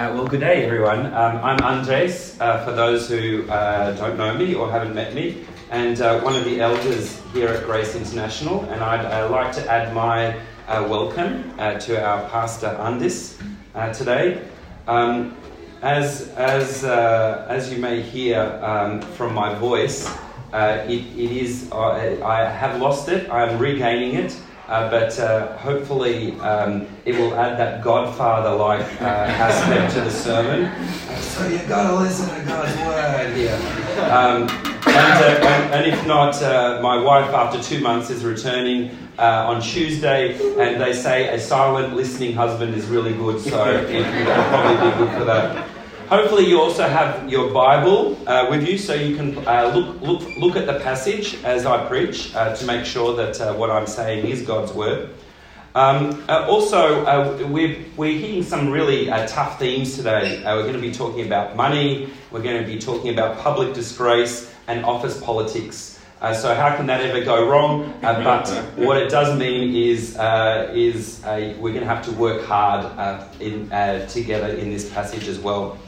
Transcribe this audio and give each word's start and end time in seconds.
Uh, 0.00 0.14
well, 0.14 0.26
good 0.26 0.40
day, 0.40 0.64
everyone. 0.64 1.04
Um, 1.12 1.44
I'm 1.44 1.58
Andrejs, 1.58 2.40
uh, 2.40 2.64
for 2.64 2.72
those 2.72 3.06
who 3.06 3.46
uh, 3.50 3.94
don't 3.96 4.16
know 4.16 4.32
me 4.32 4.54
or 4.54 4.70
haven't 4.70 4.94
met 4.94 5.12
me, 5.12 5.44
and 5.70 6.00
uh, 6.00 6.22
one 6.22 6.34
of 6.34 6.46
the 6.46 6.58
elders 6.58 7.20
here 7.34 7.48
at 7.48 7.66
Grace 7.66 7.94
International. 7.94 8.64
And 8.70 8.82
I'd 8.82 9.04
uh, 9.04 9.28
like 9.28 9.52
to 9.56 9.70
add 9.70 9.92
my 9.92 10.40
uh, 10.68 10.86
welcome 10.88 11.54
to 11.58 12.02
our 12.02 12.26
pastor 12.30 12.68
Andis 12.80 13.36
today. 13.94 14.42
Um, 14.88 15.36
as, 15.82 16.28
as, 16.28 16.82
as 16.82 17.70
you 17.70 17.76
may 17.76 18.00
hear 18.00 18.40
um, 18.62 19.02
from 19.02 19.34
my 19.34 19.52
voice, 19.52 20.10
it, 20.54 20.88
it 20.88 21.30
is, 21.30 21.70
I 21.72 22.48
have 22.48 22.80
lost 22.80 23.10
it, 23.10 23.30
I'm 23.30 23.58
regaining 23.58 24.14
it. 24.14 24.34
Uh, 24.70 24.88
but 24.88 25.18
uh, 25.18 25.56
hopefully 25.58 26.38
um, 26.42 26.86
it 27.04 27.16
will 27.16 27.34
add 27.34 27.58
that 27.58 27.82
Godfather 27.82 28.54
like 28.54 28.86
uh, 29.02 29.04
aspect 29.04 29.94
to 29.94 30.00
the 30.00 30.10
sermon. 30.12 30.70
So 31.18 31.48
you've 31.48 31.68
got 31.68 31.90
to 31.90 31.96
listen 31.96 32.28
to 32.28 32.44
God's 32.46 32.76
word 32.86 33.36
here. 33.36 33.56
Um, 34.12 34.48
and, 34.86 35.24
uh, 35.24 35.46
and, 35.46 35.74
and, 35.74 35.86
if 35.92 36.06
not, 36.06 36.40
uh, 36.40 36.78
my 36.80 37.02
wife, 37.02 37.34
after 37.34 37.60
two 37.60 37.80
months, 37.80 38.10
is 38.10 38.24
returning 38.24 38.96
uh, 39.18 39.46
on 39.48 39.60
Tuesday, 39.60 40.34
and 40.58 40.80
they 40.80 40.92
say 40.92 41.34
a 41.34 41.38
silent 41.40 41.96
listening 41.96 42.32
husband 42.34 42.74
is 42.74 42.86
really 42.86 43.12
good, 43.12 43.40
so 43.40 43.68
it 43.68 44.06
will 44.06 44.34
probably 44.34 44.90
be 44.90 44.96
good 44.98 45.18
for 45.18 45.24
that. 45.24 45.69
Hopefully, 46.10 46.44
you 46.44 46.60
also 46.60 46.88
have 46.88 47.30
your 47.30 47.52
Bible 47.52 48.18
uh, 48.28 48.48
with 48.50 48.66
you 48.66 48.76
so 48.76 48.94
you 48.94 49.14
can 49.14 49.38
uh, 49.46 49.70
look, 49.72 50.00
look, 50.00 50.36
look 50.38 50.56
at 50.56 50.66
the 50.66 50.80
passage 50.80 51.36
as 51.44 51.64
I 51.64 51.86
preach 51.86 52.34
uh, 52.34 52.52
to 52.56 52.66
make 52.66 52.84
sure 52.84 53.14
that 53.14 53.40
uh, 53.40 53.54
what 53.54 53.70
I'm 53.70 53.86
saying 53.86 54.26
is 54.26 54.42
God's 54.42 54.72
Word. 54.72 55.10
Um, 55.76 56.24
uh, 56.28 56.48
also, 56.48 57.04
uh, 57.04 57.46
we're, 57.48 57.84
we're 57.96 58.18
hitting 58.18 58.42
some 58.42 58.72
really 58.72 59.06
tough 59.28 59.60
themes 59.60 59.94
today. 59.94 60.42
we're 60.44 60.62
going 60.62 60.74
to 60.74 60.80
be 60.80 60.90
talking 60.90 61.24
about 61.24 61.54
money, 61.54 62.10
we're 62.32 62.42
going 62.42 62.60
to 62.60 62.66
be 62.66 62.80
talking 62.80 63.12
about 63.12 63.38
public 63.38 63.72
disgrace 63.72 64.52
and 64.66 64.84
office 64.84 65.22
politics. 65.22 66.00
Uh, 66.20 66.34
so 66.34 66.56
how 66.56 66.74
can 66.74 66.86
that 66.86 67.02
ever 67.02 67.24
go 67.24 67.48
wrong? 67.48 67.94
But 68.02 68.48
what 68.74 68.96
it 68.96 69.10
does 69.10 69.38
mean 69.38 69.76
is 69.76 70.16
uh, 70.16 70.72
is 70.74 71.22
we're 71.24 71.70
going 71.72 71.82
to 71.82 71.86
have 71.86 72.04
to 72.06 72.12
work 72.12 72.44
hard 72.46 72.84
in, 73.40 73.68
together 74.08 74.48
in 74.48 74.70
this 74.70 74.90
passage 74.92 75.28
as 75.28 75.38
well. 75.38 75.78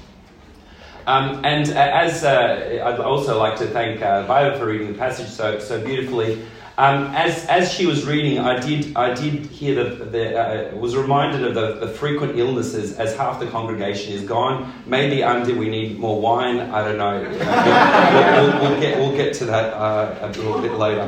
Um, 1.07 1.45
and 1.45 1.69
uh, 1.71 1.73
as 1.75 2.25
uh, 2.25 2.83
I'd 2.85 3.01
also 3.01 3.39
like 3.39 3.59
to 3.59 3.67
thank 3.67 4.03
uh, 4.03 4.59
for 4.59 4.67
reading 4.67 4.93
the 4.93 4.99
passage 4.99 5.29
so, 5.29 5.59
so 5.59 5.85
beautifully. 5.85 6.43
Um, 6.79 7.09
as, 7.15 7.45
as 7.47 7.71
she 7.71 7.85
was 7.85 8.07
reading, 8.07 8.39
I 8.39 8.59
did, 8.59 8.97
I 8.97 9.13
did 9.13 9.45
hear 9.47 9.85
the, 9.85 10.05
the 10.07 10.73
uh, 10.73 10.75
was 10.75 10.97
reminded 10.97 11.45
of 11.45 11.55
the, 11.55 11.87
the 11.87 11.93
frequent 11.93 12.39
illnesses 12.39 12.99
as 12.99 13.15
half 13.15 13.39
the 13.39 13.47
congregation 13.47 14.15
is 14.15 14.23
gone. 14.23 14.73
Maybe 14.87 15.23
under 15.23 15.55
we 15.55 15.69
need 15.69 15.99
more 15.99 16.19
wine. 16.19 16.61
I 16.61 16.83
don't 16.83 16.97
know. 16.97 17.21
we'll, 17.21 18.61
we'll, 18.61 18.71
we'll, 18.71 18.81
get, 18.81 18.99
we'll 18.99 19.17
get 19.17 19.35
to 19.35 19.45
that 19.47 19.75
uh, 19.75 20.19
a 20.23 20.29
little 20.29 20.63
bit 20.63 20.73
later. 20.73 21.03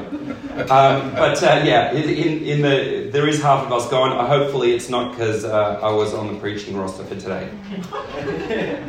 Um, 0.70 1.12
but 1.14 1.42
uh, 1.42 1.62
yeah, 1.64 1.92
in, 1.92 2.42
in 2.42 2.61
the, 2.61 3.08
there 3.11 3.27
is 3.27 3.41
half 3.41 3.64
of 3.64 3.73
us 3.73 3.89
gone. 3.89 4.27
Hopefully, 4.27 4.75
it's 4.75 4.91
not 4.91 5.12
because 5.12 5.45
uh, 5.45 5.81
I 5.83 5.91
was 5.91 6.12
on 6.12 6.33
the 6.33 6.39
preaching 6.39 6.77
roster 6.77 7.05
for 7.05 7.14
today. 7.14 7.51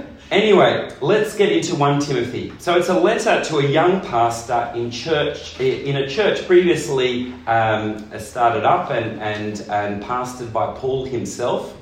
Anyway, 0.32 0.92
let's 1.02 1.36
get 1.36 1.52
into 1.52 1.76
1 1.76 2.00
Timothy. 2.00 2.52
So 2.58 2.76
it's 2.76 2.90
a 2.90 3.00
letter 3.00 3.44
to 3.46 3.58
a 3.60 3.64
young 3.64 4.02
pastor 4.02 4.72
in 4.74 4.90
church, 4.90 5.60
in 5.60 5.98
a 5.98 6.10
church 6.10 6.48
previously 6.48 7.32
um, 7.46 8.12
started 8.20 8.64
up 8.66 8.90
and, 8.90 9.22
and, 9.22 9.62
and 9.70 10.04
pastored 10.04 10.52
by 10.52 10.74
Paul 10.78 11.06
himself. 11.06 11.78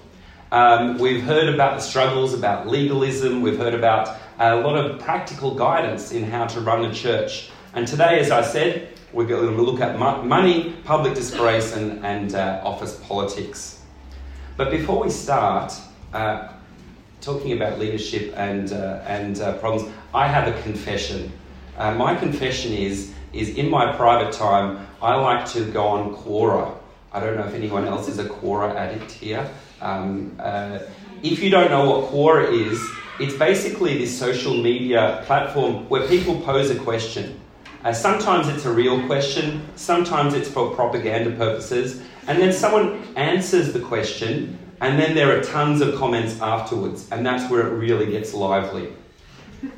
Um, 0.51 0.97
we've 0.97 1.23
heard 1.23 1.53
about 1.53 1.77
the 1.77 1.81
struggles 1.81 2.33
about 2.33 2.67
legalism. 2.67 3.41
We've 3.41 3.57
heard 3.57 3.73
about 3.73 4.17
a 4.37 4.57
lot 4.57 4.75
of 4.75 4.99
practical 4.99 5.55
guidance 5.55 6.11
in 6.11 6.25
how 6.25 6.45
to 6.47 6.59
run 6.59 6.83
a 6.83 6.93
church. 6.93 7.49
And 7.73 7.87
today, 7.87 8.19
as 8.19 8.29
I 8.29 8.41
said, 8.41 8.89
we're 9.13 9.25
going 9.25 9.55
to 9.55 9.61
look 9.61 9.79
at 9.79 9.97
money, 9.97 10.75
public 10.83 11.15
disgrace, 11.15 11.77
and, 11.77 12.05
and 12.05 12.35
uh, 12.35 12.59
office 12.61 12.99
politics. 13.07 13.79
But 14.57 14.69
before 14.69 15.01
we 15.01 15.09
start, 15.09 15.73
uh, 16.11 16.49
talking 17.23 17.53
about 17.53 17.79
leadership 17.79 18.33
and, 18.35 18.73
uh, 18.73 19.01
and 19.07 19.39
uh, 19.39 19.57
problems, 19.57 19.89
I 20.13 20.27
have 20.27 20.53
a 20.53 20.61
confession. 20.61 21.31
Uh, 21.77 21.93
my 21.95 22.15
confession 22.15 22.73
is, 22.73 23.13
is 23.31 23.49
in 23.49 23.69
my 23.69 23.95
private 23.95 24.33
time, 24.33 24.85
I 25.01 25.15
like 25.15 25.47
to 25.51 25.65
go 25.71 25.87
on 25.87 26.15
Quora. 26.15 26.77
I 27.13 27.19
don't 27.19 27.37
know 27.37 27.45
if 27.45 27.53
anyone 27.53 27.85
else 27.85 28.07
is 28.07 28.19
a 28.19 28.25
Quora 28.25 28.75
addict 28.75 29.11
here. 29.11 29.49
Um, 29.81 30.35
uh, 30.39 30.79
if 31.23 31.41
you 31.41 31.49
don't 31.49 31.71
know 31.71 31.89
what 31.89 32.11
Quora 32.11 32.51
is, 32.51 32.79
it's 33.19 33.35
basically 33.35 33.97
this 33.97 34.17
social 34.17 34.55
media 34.61 35.23
platform 35.25 35.87
where 35.89 36.07
people 36.07 36.41
pose 36.41 36.71
a 36.71 36.75
question. 36.75 37.39
Uh, 37.83 37.93
sometimes 37.93 38.47
it's 38.47 38.65
a 38.65 38.71
real 38.71 39.05
question, 39.07 39.61
sometimes 39.75 40.33
it's 40.33 40.49
for 40.49 40.73
propaganda 40.73 41.31
purposes, 41.31 42.01
and 42.27 42.39
then 42.39 42.53
someone 42.53 43.03
answers 43.15 43.73
the 43.73 43.79
question 43.79 44.57
and 44.83 44.99
then 44.99 45.15
there 45.15 45.35
are 45.35 45.41
tons 45.41 45.79
of 45.79 45.95
comments 45.95 46.41
afterwards, 46.41 47.07
and 47.09 47.25
that's 47.25 47.49
where 47.49 47.65
it 47.65 47.71
really 47.71 48.11
gets 48.11 48.33
lively. 48.33 48.91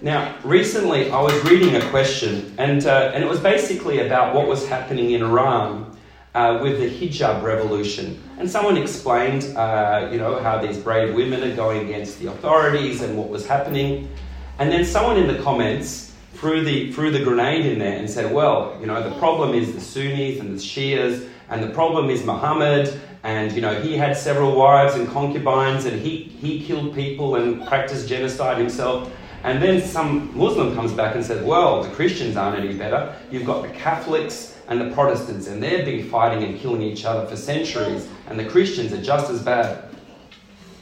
Now, 0.01 0.35
recently 0.43 1.11
I 1.11 1.21
was 1.21 1.35
reading 1.43 1.75
a 1.75 1.89
question, 1.91 2.55
and, 2.57 2.83
uh, 2.87 3.11
and 3.13 3.23
it 3.23 3.29
was 3.29 3.39
basically 3.39 3.99
about 3.99 4.33
what 4.33 4.47
was 4.47 4.67
happening 4.67 5.11
in 5.11 5.21
Iran 5.21 5.95
uh, 6.33 6.59
with 6.63 6.79
the 6.79 6.89
hijab 6.89 7.43
revolution. 7.43 8.19
And 8.39 8.49
someone 8.49 8.77
explained, 8.77 9.55
uh, 9.55 10.09
you 10.11 10.17
know, 10.17 10.41
how 10.41 10.59
these 10.59 10.79
brave 10.79 11.13
women 11.13 11.43
are 11.43 11.55
going 11.55 11.85
against 11.85 12.17
the 12.19 12.31
authorities 12.31 13.03
and 13.03 13.15
what 13.15 13.29
was 13.29 13.45
happening. 13.45 14.09
And 14.57 14.71
then 14.71 14.83
someone 14.83 15.17
in 15.17 15.27
the 15.27 15.39
comments 15.43 16.15
threw 16.33 16.63
the, 16.63 16.91
threw 16.93 17.11
the 17.11 17.23
grenade 17.23 17.67
in 17.67 17.77
there 17.77 17.99
and 17.99 18.09
said, 18.09 18.33
well, 18.33 18.75
you 18.81 18.87
know, 18.87 19.07
the 19.07 19.15
problem 19.19 19.53
is 19.53 19.71
the 19.71 19.79
Sunnis 19.79 20.39
and 20.39 20.57
the 20.57 20.59
Shias, 20.59 21.29
and 21.49 21.61
the 21.61 21.69
problem 21.69 22.09
is 22.09 22.25
Muhammad, 22.25 22.99
and 23.25 23.51
you 23.53 23.61
know 23.61 23.81
he 23.81 23.97
had 23.97 24.15
several 24.15 24.55
wives 24.55 24.93
and 24.93 25.07
concubines 25.09 25.85
and 25.85 25.99
he, 25.99 26.15
he 26.39 26.63
killed 26.63 26.93
people 26.93 27.35
and 27.35 27.65
practiced 27.67 28.07
genocide 28.07 28.57
himself. 28.57 29.11
And 29.43 29.61
then 29.61 29.81
some 29.81 30.35
muslim 30.37 30.75
comes 30.75 30.93
back 30.93 31.15
and 31.15 31.25
says 31.25 31.43
well 31.43 31.83
the 31.83 31.89
christians 31.89 32.37
aren't 32.37 32.57
any 32.63 32.77
better. 32.77 33.15
You've 33.31 33.45
got 33.45 33.63
the 33.63 33.69
catholics 33.69 34.55
and 34.67 34.79
the 34.79 34.91
protestants 34.91 35.47
and 35.47 35.61
they've 35.61 35.83
been 35.83 36.07
fighting 36.07 36.43
and 36.43 36.59
killing 36.59 36.83
each 36.83 37.03
other 37.03 37.25
for 37.27 37.35
centuries 37.35 38.07
and 38.27 38.39
the 38.39 38.45
christians 38.45 38.93
are 38.93 39.01
just 39.01 39.31
as 39.31 39.41
bad. 39.41 39.89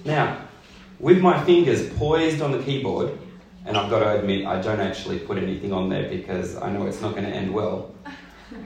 Now 0.04 0.38
with 1.00 1.20
my 1.22 1.44
fingers 1.46 1.90
poised 1.98 2.42
on 2.42 2.52
the 2.52 2.60
keyboard 2.60 3.18
and 3.66 3.76
i've 3.76 3.90
got 3.90 4.00
to 4.00 4.20
admit 4.20 4.46
i 4.46 4.62
don't 4.62 4.80
actually 4.80 5.20
put 5.20 5.38
anything 5.38 5.74
on 5.74 5.90
there 5.90 6.08
because 6.08 6.56
i 6.58 6.72
know 6.72 6.86
it's 6.86 7.02
not 7.02 7.12
going 7.12 7.26
to 7.26 7.30
end 7.30 7.54
well 7.54 7.94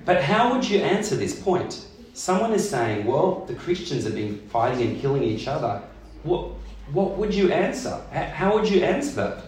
but 0.06 0.22
how 0.22 0.54
would 0.54 0.68
you 0.70 0.80
answer 0.80 1.16
this 1.16 1.40
point 1.40 1.88
Someone 2.18 2.52
is 2.52 2.68
saying, 2.68 3.06
well, 3.06 3.46
the 3.46 3.54
Christians 3.54 4.04
have 4.06 4.16
been 4.16 4.40
fighting 4.50 4.88
and 4.88 5.00
killing 5.00 5.22
each 5.22 5.48
other. 5.48 5.84
What, 6.24 6.50
what 6.92 7.16
would 7.16 7.32
you 7.32 7.52
answer? 7.52 8.02
How 8.12 8.56
would 8.56 8.68
you 8.68 8.84
answer 8.84 9.14
that? 9.18 9.44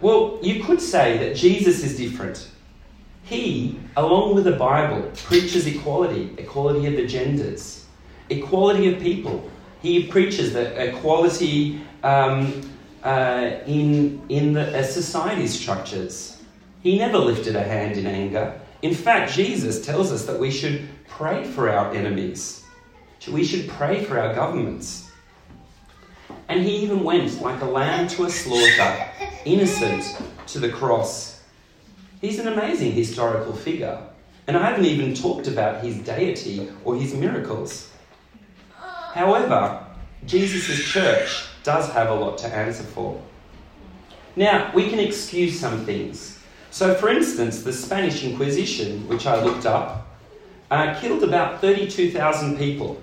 Well, 0.00 0.38
you 0.40 0.64
could 0.64 0.80
say 0.80 1.18
that 1.18 1.36
Jesus 1.36 1.84
is 1.84 1.98
different. 1.98 2.48
He, 3.22 3.78
along 3.98 4.34
with 4.34 4.44
the 4.44 4.52
Bible, 4.52 5.12
preaches 5.14 5.66
equality, 5.66 6.34
equality 6.38 6.86
of 6.86 6.96
the 6.96 7.06
genders, 7.06 7.84
equality 8.30 8.90
of 8.90 9.02
people. 9.02 9.50
He 9.82 10.06
preaches 10.06 10.54
that 10.54 10.74
equality 10.82 11.82
um, 12.02 12.62
uh, 13.04 13.56
in, 13.66 14.22
in 14.30 14.54
the 14.54 14.78
uh, 14.78 14.82
society 14.82 15.46
structures. 15.46 16.42
He 16.82 16.98
never 16.98 17.18
lifted 17.18 17.56
a 17.56 17.62
hand 17.62 17.98
in 17.98 18.06
anger. 18.06 18.58
In 18.80 18.94
fact, 18.94 19.32
Jesus 19.32 19.84
tells 19.84 20.10
us 20.10 20.24
that 20.24 20.40
we 20.40 20.50
should 20.50 20.88
pray 21.08 21.44
for 21.44 21.68
our 21.70 21.94
enemies. 21.94 22.64
We 23.30 23.44
should 23.44 23.68
pray 23.68 24.04
for 24.04 24.18
our 24.18 24.34
governments. 24.34 25.10
And 26.48 26.62
he 26.62 26.76
even 26.78 27.02
went 27.04 27.42
like 27.42 27.60
a 27.60 27.66
lamb 27.66 28.08
to 28.08 28.24
a 28.24 28.30
slaughter, 28.30 29.06
innocent 29.44 30.16
to 30.46 30.58
the 30.58 30.70
cross. 30.70 31.42
He's 32.20 32.38
an 32.38 32.48
amazing 32.48 32.92
historical 32.92 33.52
figure. 33.52 34.00
And 34.46 34.56
I 34.56 34.70
haven't 34.70 34.86
even 34.86 35.12
talked 35.14 35.46
about 35.46 35.84
his 35.84 35.98
deity 35.98 36.70
or 36.84 36.96
his 36.96 37.12
miracles. 37.14 37.90
However, 38.78 39.84
Jesus' 40.24 40.82
church 40.84 41.44
does 41.62 41.90
have 41.90 42.08
a 42.08 42.14
lot 42.14 42.38
to 42.38 42.46
answer 42.46 42.82
for. 42.82 43.20
Now, 44.36 44.70
we 44.74 44.88
can 44.88 44.98
excuse 44.98 45.58
some 45.58 45.84
things. 45.84 46.38
So, 46.70 46.94
for 46.94 47.08
instance, 47.08 47.62
the 47.62 47.72
Spanish 47.72 48.24
Inquisition, 48.24 49.06
which 49.08 49.26
I 49.26 49.42
looked 49.42 49.66
up, 49.66 50.07
uh, 50.70 50.98
killed 51.00 51.22
about 51.22 51.60
32,000 51.60 52.58
people, 52.58 53.00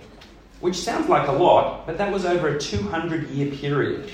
which 0.60 0.76
sounds 0.76 1.10
like 1.10 1.28
a 1.28 1.32
lot, 1.32 1.86
but 1.86 1.98
that 1.98 2.12
was 2.12 2.26
over 2.26 2.50
a 2.50 2.60
200 2.60 3.30
year 3.30 3.52
period. 3.52 4.12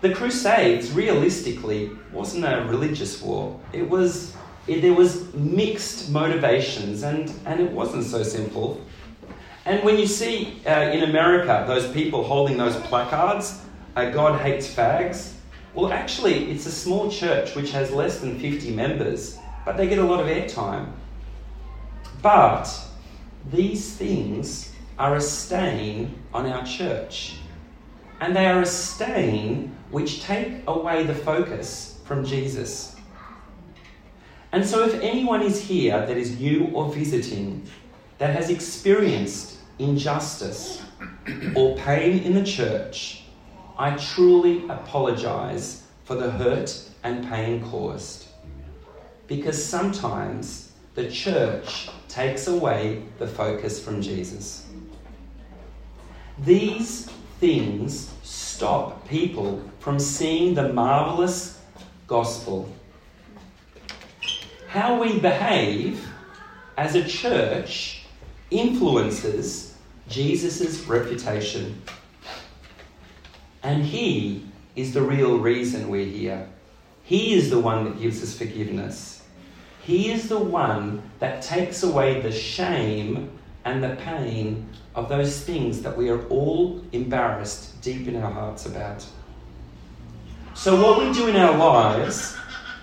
The 0.00 0.14
Crusades, 0.14 0.92
realistically, 0.92 1.90
wasn't 2.12 2.46
a 2.46 2.64
religious 2.68 3.20
war. 3.20 3.60
It 3.72 3.88
was, 3.88 4.34
it, 4.66 4.80
there 4.80 4.94
was 4.94 5.32
mixed 5.34 6.10
motivations, 6.10 7.02
and, 7.02 7.30
and 7.44 7.60
it 7.60 7.70
wasn't 7.70 8.04
so 8.04 8.22
simple. 8.22 8.80
And 9.66 9.84
when 9.84 9.98
you 9.98 10.06
see 10.06 10.62
uh, 10.66 10.90
in 10.90 11.02
America 11.02 11.64
those 11.66 11.90
people 11.92 12.24
holding 12.24 12.56
those 12.56 12.76
placards, 12.76 13.60
uh, 13.94 14.10
God 14.10 14.40
hates 14.40 14.72
fags. 14.72 15.34
Well, 15.74 15.92
actually, 15.92 16.50
it's 16.50 16.64
a 16.64 16.72
small 16.72 17.10
church 17.10 17.54
which 17.54 17.70
has 17.72 17.90
less 17.90 18.20
than 18.20 18.38
50 18.40 18.74
members, 18.74 19.38
but 19.66 19.76
they 19.76 19.86
get 19.86 19.98
a 19.98 20.04
lot 20.04 20.20
of 20.20 20.26
airtime. 20.26 20.90
But 22.22 22.68
these 23.50 23.94
things 23.94 24.72
are 24.98 25.16
a 25.16 25.20
stain 25.20 26.14
on 26.34 26.46
our 26.46 26.64
church. 26.64 27.36
And 28.20 28.36
they 28.36 28.46
are 28.46 28.60
a 28.60 28.66
stain 28.66 29.74
which 29.90 30.22
take 30.22 30.62
away 30.66 31.04
the 31.04 31.14
focus 31.14 31.98
from 32.04 32.24
Jesus. 32.24 32.96
And 34.52 34.66
so, 34.66 34.84
if 34.84 34.94
anyone 35.00 35.42
is 35.42 35.62
here 35.62 36.04
that 36.06 36.16
is 36.16 36.38
new 36.38 36.66
or 36.74 36.92
visiting, 36.92 37.66
that 38.18 38.34
has 38.34 38.50
experienced 38.50 39.58
injustice 39.78 40.82
or 41.54 41.76
pain 41.78 42.22
in 42.22 42.34
the 42.34 42.44
church, 42.44 43.22
I 43.78 43.96
truly 43.96 44.68
apologize 44.68 45.84
for 46.04 46.16
the 46.16 46.30
hurt 46.30 46.76
and 47.02 47.26
pain 47.26 47.62
caused. 47.70 48.26
Because 49.26 49.64
sometimes 49.64 50.72
the 50.94 51.08
church 51.08 51.88
takes 52.10 52.48
away 52.48 53.02
the 53.18 53.26
focus 53.26 53.82
from 53.82 54.02
Jesus. 54.02 54.66
These 56.38 57.06
things 57.38 58.12
stop 58.22 59.08
people 59.08 59.62
from 59.78 59.98
seeing 59.98 60.54
the 60.54 60.72
marvelous 60.72 61.58
gospel. 62.06 62.68
How 64.68 65.00
we 65.00 65.18
behave 65.18 66.06
as 66.76 66.94
a 66.94 67.06
church 67.06 68.02
influences 68.50 69.74
Jesus' 70.08 70.80
reputation. 70.86 71.80
And 73.62 73.84
He 73.84 74.46
is 74.74 74.94
the 74.94 75.02
real 75.02 75.38
reason 75.38 75.88
we're 75.88 76.06
here. 76.06 76.48
He 77.04 77.34
is 77.34 77.50
the 77.50 77.58
one 77.58 77.84
that 77.84 78.00
gives 78.00 78.22
us 78.22 78.36
forgiveness. 78.36 79.19
He 79.90 80.12
is 80.12 80.28
the 80.28 80.38
one 80.38 81.02
that 81.18 81.42
takes 81.42 81.82
away 81.82 82.20
the 82.20 82.30
shame 82.30 83.36
and 83.64 83.82
the 83.82 83.96
pain 83.96 84.68
of 84.94 85.08
those 85.08 85.40
things 85.40 85.82
that 85.82 85.96
we 85.96 86.10
are 86.10 86.24
all 86.28 86.80
embarrassed 86.92 87.82
deep 87.82 88.06
in 88.06 88.14
our 88.14 88.30
hearts 88.30 88.66
about. 88.66 89.04
So, 90.54 90.80
what 90.80 91.00
we 91.00 91.12
do 91.12 91.26
in 91.26 91.34
our 91.34 91.56
lives, 91.58 92.36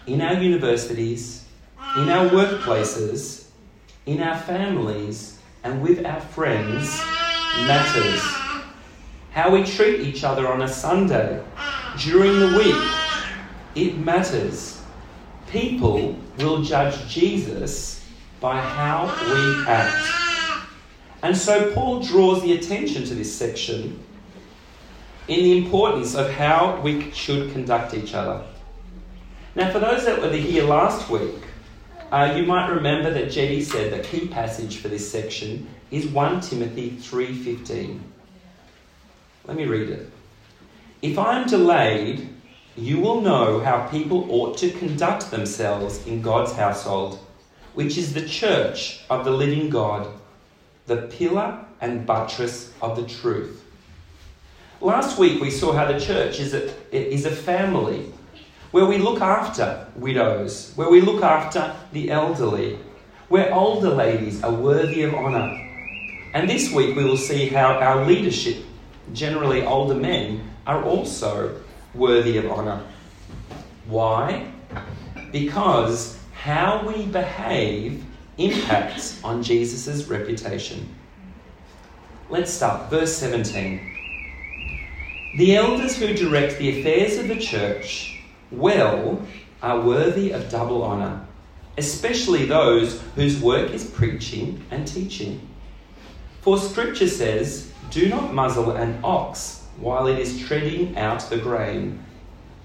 in 0.05 0.19
our 0.19 0.33
universities, 0.33 1.45
in 1.95 2.09
our 2.09 2.27
workplaces, 2.27 3.45
in 4.05 4.21
our 4.21 4.37
families, 4.37 5.39
and 5.63 5.81
with 5.81 6.05
our 6.05 6.19
friends 6.19 6.99
matters. 7.67 8.21
How 9.31 9.49
we 9.49 9.63
treat 9.63 10.01
each 10.01 10.25
other 10.25 10.45
on 10.45 10.61
a 10.61 10.67
Sunday, 10.67 11.41
during 11.99 12.37
the 12.37 12.57
week, 12.57 12.91
it 13.75 13.97
matters. 13.97 14.76
People 15.49 16.17
will 16.37 16.61
judge 16.61 17.07
Jesus 17.07 18.05
by 18.39 18.59
how 18.59 19.05
we 19.05 19.65
act. 19.67 20.07
And 21.23 21.35
so 21.35 21.73
Paul 21.73 22.01
draws 22.01 22.41
the 22.43 22.53
attention 22.53 23.03
to 23.05 23.15
this 23.15 23.33
section 23.33 24.03
in 25.27 25.39
the 25.39 25.57
importance 25.57 26.15
of 26.15 26.29
how 26.31 26.79
we 26.81 27.11
should 27.11 27.51
conduct 27.51 27.93
each 27.93 28.13
other. 28.13 28.43
Now, 29.55 29.71
for 29.71 29.79
those 29.79 30.05
that 30.05 30.21
were 30.21 30.31
here 30.31 30.63
last 30.63 31.09
week, 31.09 31.43
uh, 32.11 32.33
you 32.37 32.45
might 32.45 32.69
remember 32.69 33.11
that 33.11 33.31
Jetty 33.31 33.61
said 33.61 33.91
the 33.91 34.07
key 34.07 34.27
passage 34.27 34.77
for 34.77 34.87
this 34.87 35.11
section 35.11 35.67
is 35.91 36.07
1 36.07 36.41
Timothy 36.41 36.91
3:15. 36.91 37.99
Let 39.45 39.57
me 39.57 39.65
read 39.65 39.89
it. 39.89 40.09
If 41.01 41.17
I 41.17 41.39
am 41.39 41.47
delayed, 41.47 42.29
you 42.77 42.99
will 42.99 43.21
know 43.21 43.59
how 43.59 43.87
people 43.87 44.27
ought 44.29 44.55
to 44.59 44.69
conduct 44.69 45.31
themselves 45.31 46.05
in 46.05 46.21
God's 46.21 46.53
household, 46.53 47.19
which 47.73 47.97
is 47.97 48.13
the 48.13 48.27
church 48.27 49.01
of 49.09 49.25
the 49.25 49.31
living 49.31 49.69
God, 49.69 50.07
the 50.85 50.97
pillar 51.07 51.65
and 51.81 52.05
buttress 52.05 52.71
of 52.79 52.95
the 52.95 53.07
truth. 53.07 53.65
Last 54.79 55.17
week 55.17 55.41
we 55.41 55.49
saw 55.49 55.73
how 55.73 55.91
the 55.91 55.99
church 55.99 56.39
is 56.39 56.53
a, 56.53 56.71
is 56.95 57.25
a 57.25 57.31
family 57.31 58.13
where 58.69 58.85
we 58.85 58.99
look 58.99 59.21
after 59.21 59.87
widows, 59.95 60.71
where 60.75 60.89
we 60.89 61.01
look 61.01 61.23
after 61.23 61.75
the 61.93 62.11
elderly, 62.11 62.77
where 63.27 63.51
older 63.53 63.89
ladies 63.89 64.43
are 64.43 64.53
worthy 64.53 65.01
of 65.01 65.15
honour. 65.15 65.49
And 66.35 66.47
this 66.47 66.71
week 66.71 66.95
we 66.95 67.05
will 67.05 67.17
see 67.17 67.47
how 67.47 67.79
our 67.79 68.05
leadership, 68.05 68.57
generally 69.13 69.65
older 69.65 69.95
men, 69.95 70.47
are 70.67 70.83
also 70.83 71.59
worthy 71.97 72.37
of 72.37 72.45
honour. 72.45 72.85
Why? 73.87 74.51
Because 75.31 76.17
how 76.33 76.87
we 76.87 77.05
behave 77.05 78.03
impacts 78.37 79.21
on 79.23 79.41
Jesus' 79.41 80.05
reputation. 80.05 80.87
Let's 82.29 82.51
start. 82.51 82.89
Verse 82.89 83.15
17. 83.17 83.95
The 85.37 85.55
elders 85.55 85.97
who 85.97 86.13
direct 86.13 86.57
the 86.57 86.79
affairs 86.79 87.17
of 87.17 87.27
the 87.27 87.37
church 87.37 88.21
well 88.51 89.21
are 89.61 89.81
worthy 89.81 90.31
of 90.31 90.49
double 90.49 90.83
honour, 90.83 91.25
especially 91.77 92.45
those 92.45 93.01
whose 93.15 93.39
work 93.39 93.71
is 93.71 93.89
preaching 93.89 94.63
and 94.71 94.87
teaching. 94.87 95.47
For 96.41 96.57
Scripture 96.57 97.07
says, 97.07 97.71
Do 97.89 98.09
not 98.09 98.33
muzzle 98.33 98.71
an 98.71 98.99
ox 99.03 99.56
while 99.79 100.07
it 100.07 100.19
is 100.19 100.45
treading 100.45 100.97
out 100.97 101.21
the 101.29 101.37
grain, 101.37 102.03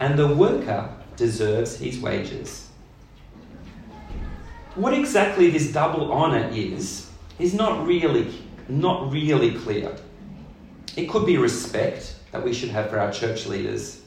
and 0.00 0.18
the 0.18 0.34
worker 0.34 0.88
deserves 1.16 1.76
his 1.76 2.00
wages. 2.00 2.68
What 4.74 4.94
exactly 4.94 5.50
this 5.50 5.70
double 5.72 6.10
honour 6.10 6.48
is, 6.52 7.10
is 7.38 7.52
not 7.54 7.86
really, 7.86 8.32
not 8.68 9.12
really 9.12 9.52
clear. 9.54 9.94
It 10.96 11.08
could 11.08 11.26
be 11.26 11.36
respect 11.36 12.16
that 12.32 12.42
we 12.42 12.54
should 12.54 12.70
have 12.70 12.88
for 12.88 12.98
our 12.98 13.12
church 13.12 13.46
leaders. 13.46 14.00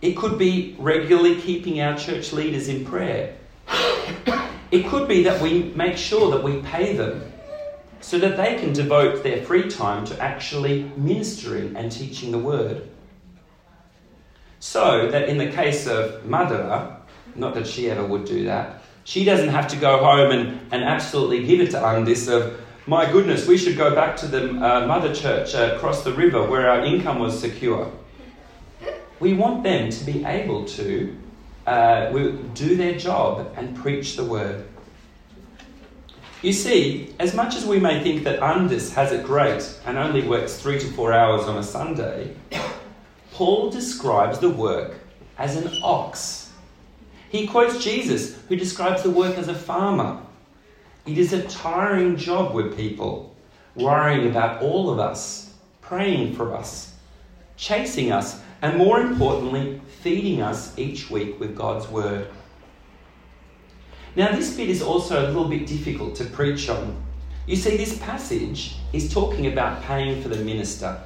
It 0.00 0.16
could 0.16 0.38
be 0.38 0.76
regularly 0.78 1.40
keeping 1.40 1.80
our 1.80 1.96
church 1.96 2.32
leaders 2.32 2.68
in 2.68 2.84
prayer. 2.84 3.34
It 4.72 4.86
could 4.86 5.06
be 5.06 5.22
that 5.24 5.42
we 5.42 5.64
make 5.76 5.98
sure 5.98 6.30
that 6.30 6.42
we 6.42 6.62
pay 6.62 6.96
them 6.96 7.31
so 8.02 8.18
that 8.18 8.36
they 8.36 8.56
can 8.56 8.72
devote 8.72 9.22
their 9.22 9.42
free 9.44 9.70
time 9.70 10.04
to 10.04 10.20
actually 10.20 10.82
ministering 10.96 11.76
and 11.76 11.90
teaching 11.90 12.32
the 12.32 12.38
word. 12.38 12.88
So 14.58 15.08
that 15.10 15.28
in 15.28 15.38
the 15.38 15.50
case 15.50 15.86
of 15.86 16.24
Madara, 16.24 16.96
not 17.36 17.54
that 17.54 17.66
she 17.66 17.90
ever 17.90 18.04
would 18.04 18.24
do 18.24 18.44
that, 18.44 18.82
she 19.04 19.24
doesn't 19.24 19.48
have 19.48 19.68
to 19.68 19.76
go 19.76 19.98
home 19.98 20.32
and, 20.32 20.60
and 20.72 20.84
absolutely 20.84 21.44
give 21.46 21.60
it 21.60 21.70
to 21.70 21.78
Andis 21.78 22.28
of, 22.28 22.60
my 22.86 23.10
goodness, 23.10 23.46
we 23.46 23.56
should 23.56 23.76
go 23.76 23.94
back 23.94 24.16
to 24.18 24.26
the 24.26 24.50
uh, 24.50 24.86
mother 24.86 25.14
church 25.14 25.54
uh, 25.54 25.74
across 25.76 26.02
the 26.02 26.12
river 26.12 26.44
where 26.44 26.68
our 26.68 26.84
income 26.84 27.20
was 27.20 27.38
secure. 27.38 27.90
We 29.20 29.34
want 29.34 29.62
them 29.62 29.90
to 29.90 30.04
be 30.04 30.24
able 30.24 30.64
to 30.64 31.16
uh, 31.66 32.10
do 32.54 32.76
their 32.76 32.98
job 32.98 33.52
and 33.56 33.76
preach 33.76 34.16
the 34.16 34.24
word. 34.24 34.66
You 36.42 36.52
see, 36.52 37.14
as 37.20 37.34
much 37.36 37.54
as 37.54 37.64
we 37.64 37.78
may 37.78 38.02
think 38.02 38.24
that 38.24 38.40
Andis 38.40 38.92
has 38.94 39.12
it 39.12 39.24
great 39.24 39.78
and 39.86 39.96
only 39.96 40.26
works 40.26 40.56
three 40.56 40.76
to 40.80 40.86
four 40.88 41.12
hours 41.12 41.44
on 41.44 41.56
a 41.56 41.62
Sunday, 41.62 42.34
Paul 43.32 43.70
describes 43.70 44.40
the 44.40 44.50
work 44.50 44.96
as 45.38 45.54
an 45.54 45.78
ox. 45.84 46.50
He 47.30 47.46
quotes 47.46 47.82
Jesus, 47.82 48.36
who 48.48 48.56
describes 48.56 49.04
the 49.04 49.10
work 49.10 49.38
as 49.38 49.46
a 49.46 49.54
farmer. 49.54 50.20
It 51.06 51.16
is 51.16 51.32
a 51.32 51.44
tiring 51.44 52.16
job 52.16 52.54
with 52.54 52.76
people, 52.76 53.36
worrying 53.76 54.28
about 54.28 54.62
all 54.62 54.90
of 54.90 54.98
us, 54.98 55.54
praying 55.80 56.34
for 56.34 56.56
us, 56.56 56.92
chasing 57.56 58.10
us, 58.10 58.40
and 58.62 58.76
more 58.76 59.00
importantly, 59.00 59.80
feeding 60.00 60.42
us 60.42 60.76
each 60.76 61.08
week 61.08 61.38
with 61.38 61.56
God's 61.56 61.86
word. 61.86 62.26
Now, 64.14 64.30
this 64.32 64.54
bit 64.56 64.68
is 64.68 64.82
also 64.82 65.24
a 65.24 65.28
little 65.28 65.48
bit 65.48 65.66
difficult 65.66 66.14
to 66.16 66.24
preach 66.24 66.68
on. 66.68 67.02
You 67.46 67.56
see, 67.56 67.76
this 67.76 67.98
passage 67.98 68.76
is 68.92 69.12
talking 69.12 69.46
about 69.46 69.82
paying 69.82 70.22
for 70.22 70.28
the 70.28 70.44
minister. 70.44 71.00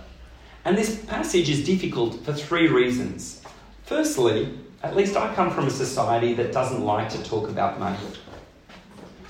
And 0.65 0.77
this 0.77 1.05
passage 1.05 1.49
is 1.49 1.65
difficult 1.65 2.25
for 2.25 2.33
three 2.33 2.67
reasons. 2.67 3.43
Firstly, 3.85 4.59
at 4.83 4.97
least 4.97 5.17
I 5.17 5.33
come 5.35 5.53
from 5.53 5.69
a 5.69 5.71
society 5.71 6.35
that 6.35 6.53
doesn't 6.53 6.83
like 6.83 7.09
to 7.11 7.23
talk 7.23 7.49
about 7.49 7.79
money. 7.79 7.99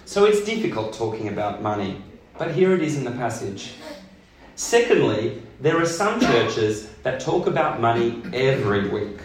So 0.07 0.25
it's 0.25 0.45
difficult 0.45 0.95
talking 0.95 1.29
about 1.29 1.63
money, 1.63 2.01
but 2.39 2.55
here 2.55 2.75
it 2.75 2.81
is 2.81 2.97
in 2.97 3.05
the 3.05 3.11
passage. 3.11 3.75
Secondly, 4.55 5.43
there 5.61 5.77
are 5.77 5.87
some 5.87 6.19
churches 6.19 6.89
that 7.03 7.21
talk 7.21 7.47
about 7.47 7.81
money 7.81 8.23
every 8.33 8.89
week. 8.89 9.19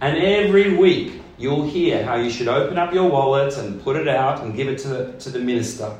And 0.00 0.16
every 0.16 0.76
week 0.76 1.20
you'll 1.38 1.68
hear 1.68 2.04
how 2.04 2.16
you 2.16 2.30
should 2.30 2.48
open 2.48 2.78
up 2.78 2.92
your 2.92 3.08
wallet 3.10 3.56
and 3.58 3.82
put 3.82 3.96
it 3.96 4.08
out 4.08 4.42
and 4.42 4.54
give 4.54 4.68
it 4.68 4.78
to 4.78 4.88
the, 4.88 5.12
to 5.18 5.30
the 5.30 5.38
minister. 5.38 5.96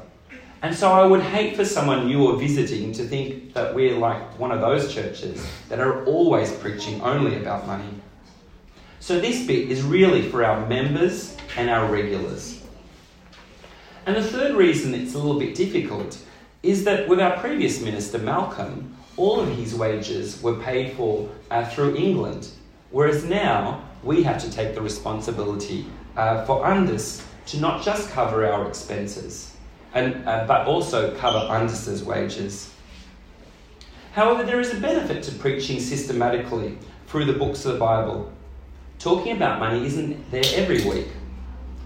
And 0.62 0.74
so 0.74 0.90
I 0.90 1.06
would 1.06 1.20
hate 1.20 1.54
for 1.54 1.64
someone 1.64 2.06
new 2.06 2.26
or 2.26 2.36
visiting 2.36 2.92
to 2.92 3.04
think 3.04 3.52
that 3.52 3.74
we're 3.74 3.96
like 3.96 4.38
one 4.38 4.50
of 4.50 4.60
those 4.60 4.92
churches 4.92 5.46
that 5.68 5.78
are 5.78 6.04
always 6.06 6.50
preaching 6.52 7.00
only 7.02 7.36
about 7.36 7.66
money. 7.66 7.88
So 9.00 9.20
this 9.20 9.46
bit 9.46 9.70
is 9.70 9.82
really 9.82 10.22
for 10.22 10.44
our 10.44 10.66
members 10.66 11.36
and 11.56 11.70
our 11.70 11.90
regulars. 11.90 12.64
And 14.06 14.16
the 14.16 14.22
third 14.22 14.56
reason 14.56 14.94
it's 14.94 15.14
a 15.14 15.18
little 15.18 15.38
bit 15.38 15.54
difficult 15.54 16.18
is 16.62 16.84
that 16.84 17.08
with 17.08 17.20
our 17.20 17.36
previous 17.38 17.80
minister, 17.80 18.18
Malcolm, 18.18 18.96
all 19.16 19.40
of 19.40 19.48
his 19.56 19.74
wages 19.74 20.42
were 20.42 20.54
paid 20.54 20.96
for 20.96 21.28
uh, 21.50 21.64
through 21.66 21.96
England, 21.96 22.48
whereas 22.90 23.24
now 23.24 23.85
we 24.06 24.22
have 24.22 24.40
to 24.42 24.50
take 24.50 24.75
the 24.75 24.80
responsibility 24.80 25.84
uh, 26.16 26.44
for 26.44 26.64
Andis 26.64 27.22
to 27.46 27.60
not 27.60 27.82
just 27.82 28.10
cover 28.10 28.46
our 28.46 28.66
expenses, 28.68 29.54
and, 29.94 30.26
uh, 30.26 30.44
but 30.46 30.66
also 30.66 31.14
cover 31.16 31.38
Andis's 31.38 32.04
wages. 32.04 32.72
However, 34.12 34.44
there 34.44 34.60
is 34.60 34.72
a 34.72 34.80
benefit 34.80 35.22
to 35.25 35.32
preaching 35.32 35.80
systematically 35.80 36.78
through 37.06 37.26
the 37.26 37.34
books 37.34 37.64
of 37.64 37.75
the 37.75 37.78
Bible. 37.78 38.32
Talking 38.98 39.36
about 39.36 39.60
money 39.60 39.84
isn't 39.84 40.30
there 40.30 40.44
every 40.54 40.82
week, 40.84 41.08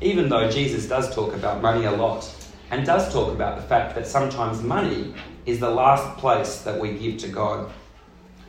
even 0.00 0.28
though 0.28 0.48
Jesus 0.48 0.86
does 0.86 1.12
talk 1.14 1.34
about 1.34 1.60
money 1.60 1.86
a 1.86 1.90
lot 1.90 2.30
and 2.70 2.86
does 2.86 3.12
talk 3.12 3.32
about 3.32 3.56
the 3.56 3.66
fact 3.66 3.94
that 3.96 4.06
sometimes 4.06 4.62
money 4.62 5.12
is 5.44 5.58
the 5.58 5.68
last 5.68 6.16
place 6.18 6.60
that 6.60 6.78
we 6.78 6.92
give 6.92 7.18
to 7.18 7.28
God. 7.28 7.70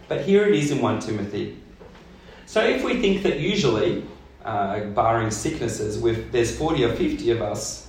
But 0.07 0.21
here 0.21 0.45
it 0.45 0.53
is 0.53 0.71
in 0.71 0.79
1 0.79 0.99
Timothy. 0.99 1.57
So 2.51 2.61
if 2.61 2.83
we 2.83 2.99
think 2.99 3.23
that 3.23 3.39
usually, 3.39 4.03
uh, 4.43 4.81
barring 4.87 5.31
sicknesses, 5.31 5.97
with 5.97 6.33
there's 6.33 6.53
40 6.57 6.83
or 6.83 6.93
50 6.93 7.31
of 7.31 7.41
us, 7.41 7.87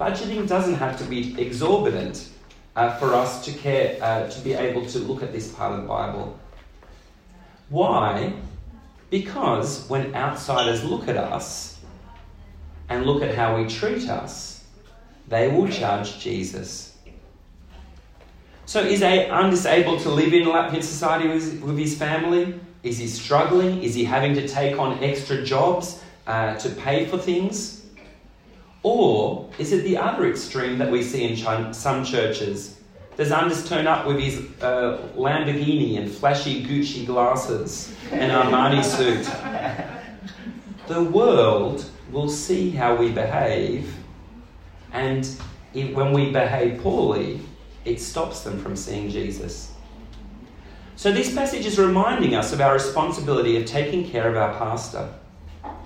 budgeting 0.00 0.48
doesn't 0.48 0.76
have 0.76 0.98
to 1.00 1.04
be 1.04 1.38
exorbitant 1.38 2.30
uh, 2.74 2.96
for 2.96 3.12
us 3.12 3.44
to 3.44 3.52
care 3.52 3.98
uh, 4.02 4.26
to 4.26 4.40
be 4.40 4.54
able 4.54 4.86
to 4.86 4.98
look 5.00 5.22
at 5.22 5.30
this 5.30 5.52
part 5.52 5.72
of 5.72 5.82
the 5.82 5.86
Bible. 5.86 6.38
Why? 7.68 8.32
Because 9.10 9.86
when 9.90 10.14
outsiders 10.14 10.82
look 10.82 11.06
at 11.06 11.18
us 11.18 11.78
and 12.88 13.04
look 13.04 13.22
at 13.22 13.34
how 13.34 13.58
we 13.58 13.68
treat 13.68 14.08
us, 14.08 14.64
they 15.28 15.48
will 15.48 15.66
judge 15.66 16.18
Jesus. 16.18 16.96
So 18.64 18.80
is 18.80 19.02
Andis 19.02 19.70
able 19.70 20.00
to 20.00 20.08
live 20.08 20.32
in 20.32 20.44
a 20.44 20.50
Latvian 20.50 20.82
society 20.82 21.28
with, 21.28 21.60
with 21.60 21.76
his 21.76 21.94
family? 21.94 22.58
Is 22.82 22.98
he 22.98 23.06
struggling? 23.06 23.82
Is 23.82 23.94
he 23.94 24.04
having 24.04 24.34
to 24.34 24.46
take 24.46 24.78
on 24.78 25.02
extra 25.02 25.42
jobs 25.42 26.02
uh, 26.26 26.56
to 26.56 26.70
pay 26.70 27.06
for 27.06 27.18
things? 27.18 27.86
Or 28.82 29.50
is 29.58 29.72
it 29.72 29.82
the 29.82 29.96
other 29.96 30.28
extreme 30.30 30.78
that 30.78 30.90
we 30.90 31.02
see 31.02 31.24
in 31.24 31.36
ch- 31.36 31.74
some 31.74 32.04
churches? 32.04 32.78
Does 33.16 33.30
Andis 33.30 33.66
turn 33.68 33.88
up 33.88 34.06
with 34.06 34.20
his 34.20 34.38
uh, 34.62 34.98
Lamborghini 35.16 35.98
and 35.98 36.08
flashy 36.08 36.64
Gucci 36.64 37.04
glasses 37.04 37.92
and 38.12 38.30
Armani 38.30 38.84
suit? 38.84 39.26
The 40.86 41.02
world 41.02 41.84
will 42.12 42.30
see 42.30 42.70
how 42.70 42.94
we 42.94 43.10
behave 43.10 43.92
and 44.92 45.28
it, 45.74 45.94
when 45.94 46.12
we 46.12 46.30
behave 46.30 46.80
poorly, 46.80 47.40
it 47.84 48.00
stops 48.00 48.40
them 48.40 48.58
from 48.62 48.76
seeing 48.76 49.10
Jesus. 49.10 49.72
So, 50.98 51.12
this 51.12 51.32
passage 51.32 51.64
is 51.64 51.78
reminding 51.78 52.34
us 52.34 52.52
of 52.52 52.60
our 52.60 52.72
responsibility 52.72 53.56
of 53.56 53.66
taking 53.66 54.10
care 54.10 54.28
of 54.28 54.36
our 54.36 54.52
pastor. 54.58 55.08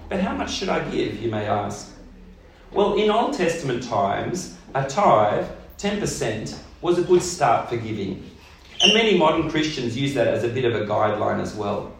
But 0.09 0.23
how 0.23 0.35
much 0.35 0.51
should 0.55 0.71
I 0.71 0.89
give, 0.89 1.21
you 1.21 1.31
may 1.31 1.45
ask? 1.45 1.93
Well, 2.71 2.95
in 2.95 3.11
Old 3.11 3.35
Testament 3.35 3.83
times, 3.83 4.57
a 4.75 4.89
tithe, 4.89 5.45
10%, 5.77 6.59
was 6.81 6.99
a 6.99 7.03
good 7.03 7.23
start 7.23 7.69
for 7.69 7.77
giving. 7.77 8.31
And 8.81 8.95
many 8.95 9.19
modern 9.19 9.51
Christians 9.51 9.99
use 9.99 10.15
that 10.15 10.29
as 10.29 10.45
a 10.45 10.49
bit 10.49 10.65
of 10.65 10.75
a 10.75 10.87
guideline 10.87 11.43
as 11.43 11.55
well. 11.55 11.95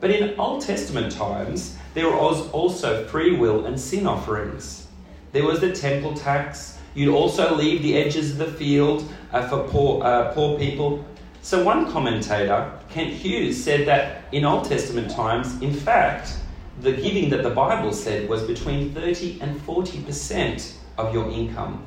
But 0.00 0.10
in 0.10 0.34
Old 0.40 0.62
Testament 0.62 1.12
times, 1.12 1.76
there 1.92 2.08
was 2.08 2.48
also 2.52 3.06
free 3.08 3.36
will 3.36 3.66
and 3.66 3.78
sin 3.78 4.06
offerings. 4.06 4.86
There 5.32 5.44
was 5.44 5.60
the 5.60 5.74
temple 5.74 6.14
tax. 6.14 6.78
You'd 6.94 7.14
also 7.14 7.54
leave 7.54 7.82
the 7.82 7.94
edges 7.94 8.30
of 8.30 8.38
the 8.38 8.46
field 8.46 9.06
uh, 9.34 9.46
for 9.48 9.68
poor, 9.68 10.02
uh, 10.02 10.32
poor 10.32 10.58
people. 10.58 11.04
So, 11.44 11.64
one 11.64 11.90
commentator, 11.90 12.72
Kent 12.88 13.10
Hughes, 13.10 13.62
said 13.62 13.88
that 13.88 14.22
in 14.30 14.44
Old 14.44 14.64
Testament 14.64 15.10
times, 15.10 15.60
in 15.60 15.74
fact, 15.74 16.36
the 16.80 16.92
giving 16.92 17.30
that 17.30 17.42
the 17.42 17.50
Bible 17.50 17.92
said 17.92 18.28
was 18.28 18.44
between 18.44 18.94
30 18.94 19.40
and 19.40 19.60
40% 19.60 20.74
of 20.98 21.12
your 21.12 21.28
income. 21.32 21.84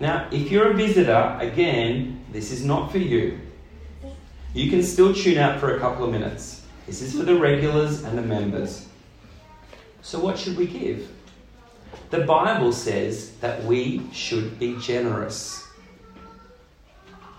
Now, 0.00 0.28
if 0.30 0.50
you're 0.50 0.72
a 0.72 0.74
visitor, 0.74 1.38
again, 1.40 2.22
this 2.30 2.52
is 2.52 2.62
not 2.62 2.92
for 2.92 2.98
you. 2.98 3.40
You 4.52 4.68
can 4.68 4.82
still 4.82 5.14
tune 5.14 5.38
out 5.38 5.58
for 5.58 5.74
a 5.74 5.80
couple 5.80 6.04
of 6.04 6.12
minutes. 6.12 6.62
This 6.86 7.00
is 7.00 7.16
for 7.16 7.24
the 7.24 7.36
regulars 7.36 8.04
and 8.04 8.18
the 8.18 8.22
members. 8.22 8.86
So, 10.02 10.20
what 10.20 10.38
should 10.38 10.58
we 10.58 10.66
give? 10.66 11.08
The 12.10 12.20
Bible 12.20 12.72
says 12.72 13.30
that 13.36 13.64
we 13.64 14.02
should 14.12 14.58
be 14.58 14.78
generous. 14.78 15.66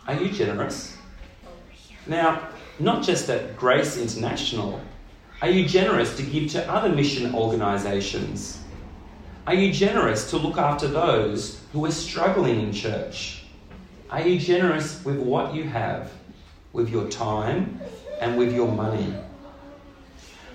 Are 0.08 0.14
you 0.14 0.30
generous? 0.30 0.96
Now, 2.06 2.50
not 2.78 3.04
just 3.04 3.28
at 3.30 3.58
Grace 3.58 3.98
International, 3.98 4.80
are 5.42 5.50
you 5.50 5.68
generous 5.68 6.16
to 6.18 6.24
give 6.24 6.52
to 6.52 6.72
other 6.72 6.90
mission 6.90 7.34
organisations? 7.34 8.60
Are 9.48 9.56
you 9.56 9.74
generous 9.74 10.30
to 10.30 10.38
look 10.38 10.60
after 10.60 10.88
those 10.88 11.60
who 11.74 11.84
are 11.86 11.92
struggling 11.92 12.62
in 12.62 12.72
church? 12.72 13.46
Are 14.12 14.22
you 14.22 14.40
generous 14.40 15.04
with 15.04 15.18
what 15.18 15.56
you 15.56 15.64
have, 15.64 16.12
with 16.72 16.90
your 16.90 17.08
time 17.10 17.80
and 18.22 18.38
with 18.38 18.54
your 18.54 18.72
money? 18.72 19.12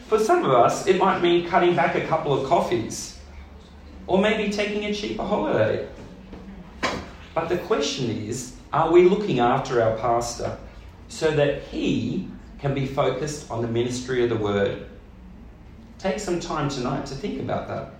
For 0.06 0.20
some 0.20 0.44
of 0.44 0.52
us, 0.52 0.86
it 0.86 0.96
might 0.96 1.22
mean 1.22 1.48
cutting 1.48 1.74
back 1.74 1.96
a 1.96 2.06
couple 2.06 2.32
of 2.32 2.48
coffees 2.48 3.18
or 4.06 4.18
maybe 4.18 4.52
taking 4.52 4.84
a 4.84 4.94
cheaper 4.94 5.24
holiday. 5.24 5.88
But 7.34 7.48
the 7.48 7.58
question 7.58 8.10
is 8.10 8.54
are 8.72 8.92
we 8.92 9.08
looking 9.08 9.40
after 9.40 9.82
our 9.82 9.96
pastor 9.98 10.56
so 11.08 11.30
that 11.32 11.62
he 11.62 12.28
can 12.58 12.74
be 12.74 12.86
focused 12.86 13.50
on 13.50 13.62
the 13.62 13.68
ministry 13.68 14.22
of 14.22 14.30
the 14.30 14.36
word? 14.36 14.86
Take 15.98 16.18
some 16.18 16.40
time 16.40 16.68
tonight 16.68 17.06
to 17.06 17.14
think 17.14 17.40
about 17.40 17.68
that. 17.68 17.92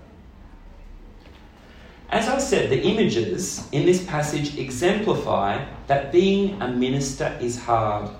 As 2.10 2.28
I 2.28 2.38
said, 2.38 2.70
the 2.70 2.82
images 2.82 3.68
in 3.72 3.86
this 3.86 4.04
passage 4.04 4.58
exemplify 4.58 5.64
that 5.86 6.10
being 6.10 6.60
a 6.60 6.68
minister 6.68 7.36
is 7.40 7.58
hard. 7.58 8.10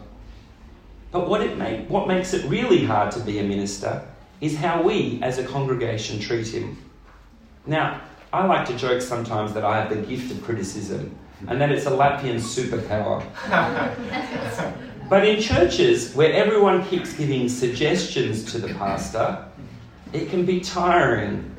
But 1.10 1.28
what, 1.28 1.40
it 1.40 1.56
make, 1.56 1.90
what 1.90 2.06
makes 2.06 2.32
it 2.32 2.44
really 2.48 2.84
hard 2.84 3.10
to 3.12 3.20
be 3.20 3.40
a 3.40 3.42
minister 3.42 4.06
is 4.40 4.56
how 4.56 4.82
we 4.82 5.18
as 5.22 5.38
a 5.38 5.44
congregation 5.44 6.20
treat 6.20 6.46
him. 6.46 6.78
Now, 7.66 8.00
I 8.32 8.46
like 8.46 8.66
to 8.68 8.76
joke 8.76 9.02
sometimes 9.02 9.52
that 9.54 9.64
I 9.64 9.80
have 9.80 9.90
the 9.90 9.96
gift 9.96 10.30
of 10.30 10.42
criticism 10.42 11.16
and 11.48 11.60
that 11.60 11.70
it's 11.70 11.86
a 11.86 11.90
Latvian 11.90 12.36
superpower. 12.36 13.24
but 15.08 15.26
in 15.26 15.40
churches 15.40 16.14
where 16.14 16.32
everyone 16.32 16.84
keeps 16.86 17.12
giving 17.14 17.48
suggestions 17.48 18.50
to 18.52 18.58
the 18.58 18.72
pastor, 18.74 19.44
it 20.12 20.30
can 20.30 20.44
be 20.44 20.60
tiring. 20.60 21.56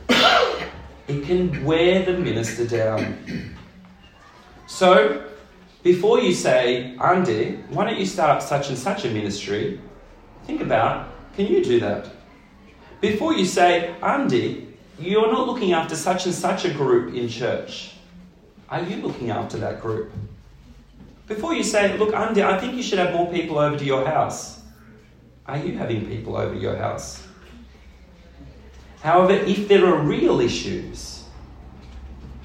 It 1.07 1.23
can 1.25 1.63
wear 1.65 2.05
the 2.05 2.13
minister 2.13 2.65
down. 2.65 3.55
So, 4.67 5.27
before 5.83 6.21
you 6.21 6.33
say, 6.33 6.95
Andy, 6.97 7.57
why 7.69 7.85
don't 7.85 7.99
you 7.99 8.05
start 8.05 8.29
up 8.29 8.41
such 8.41 8.69
and 8.69 8.77
such 8.77 9.03
a 9.03 9.09
ministry? 9.09 9.81
Think 10.45 10.61
about, 10.61 11.09
can 11.35 11.47
you 11.47 11.63
do 11.63 11.79
that? 11.79 12.09
Before 13.01 13.33
you 13.33 13.45
say, 13.45 13.95
Andy, 14.01 14.67
you're 14.99 15.31
not 15.31 15.47
looking 15.47 15.73
after 15.73 15.95
such 15.95 16.25
and 16.27 16.35
such 16.35 16.65
a 16.65 16.73
group 16.73 17.15
in 17.15 17.27
church. 17.27 17.95
Are 18.71 18.81
you 18.81 19.01
looking 19.05 19.31
after 19.31 19.57
that 19.57 19.81
group? 19.81 20.13
Before 21.27 21.53
you 21.53 21.63
say, 21.63 21.97
look, 21.97 22.13
Andy, 22.13 22.41
I 22.41 22.57
think 22.57 22.73
you 22.73 22.81
should 22.81 22.99
have 22.99 23.13
more 23.13 23.29
people 23.29 23.59
over 23.59 23.77
to 23.77 23.83
your 23.83 24.05
house. 24.05 24.61
Are 25.45 25.57
you 25.57 25.77
having 25.77 26.05
people 26.05 26.37
over 26.37 26.55
to 26.55 26.59
your 26.59 26.77
house? 26.77 27.21
However, 29.01 29.33
if 29.33 29.67
there 29.67 29.85
are 29.85 30.01
real 30.01 30.39
issues, 30.39 31.25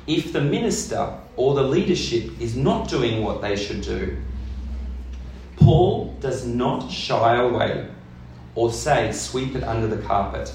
if 0.08 0.32
the 0.32 0.40
minister 0.40 1.16
or 1.36 1.54
the 1.54 1.62
leadership 1.62 2.40
is 2.40 2.56
not 2.56 2.88
doing 2.88 3.22
what 3.22 3.40
they 3.40 3.54
should 3.54 3.82
do, 3.82 4.16
Paul 5.56 6.16
does 6.20 6.44
not 6.44 6.90
shy 6.90 7.36
away 7.36 7.88
or 8.56 8.72
say, 8.72 9.12
sweep 9.12 9.54
it 9.54 9.62
under 9.62 9.86
the 9.86 10.02
carpet. 10.02 10.52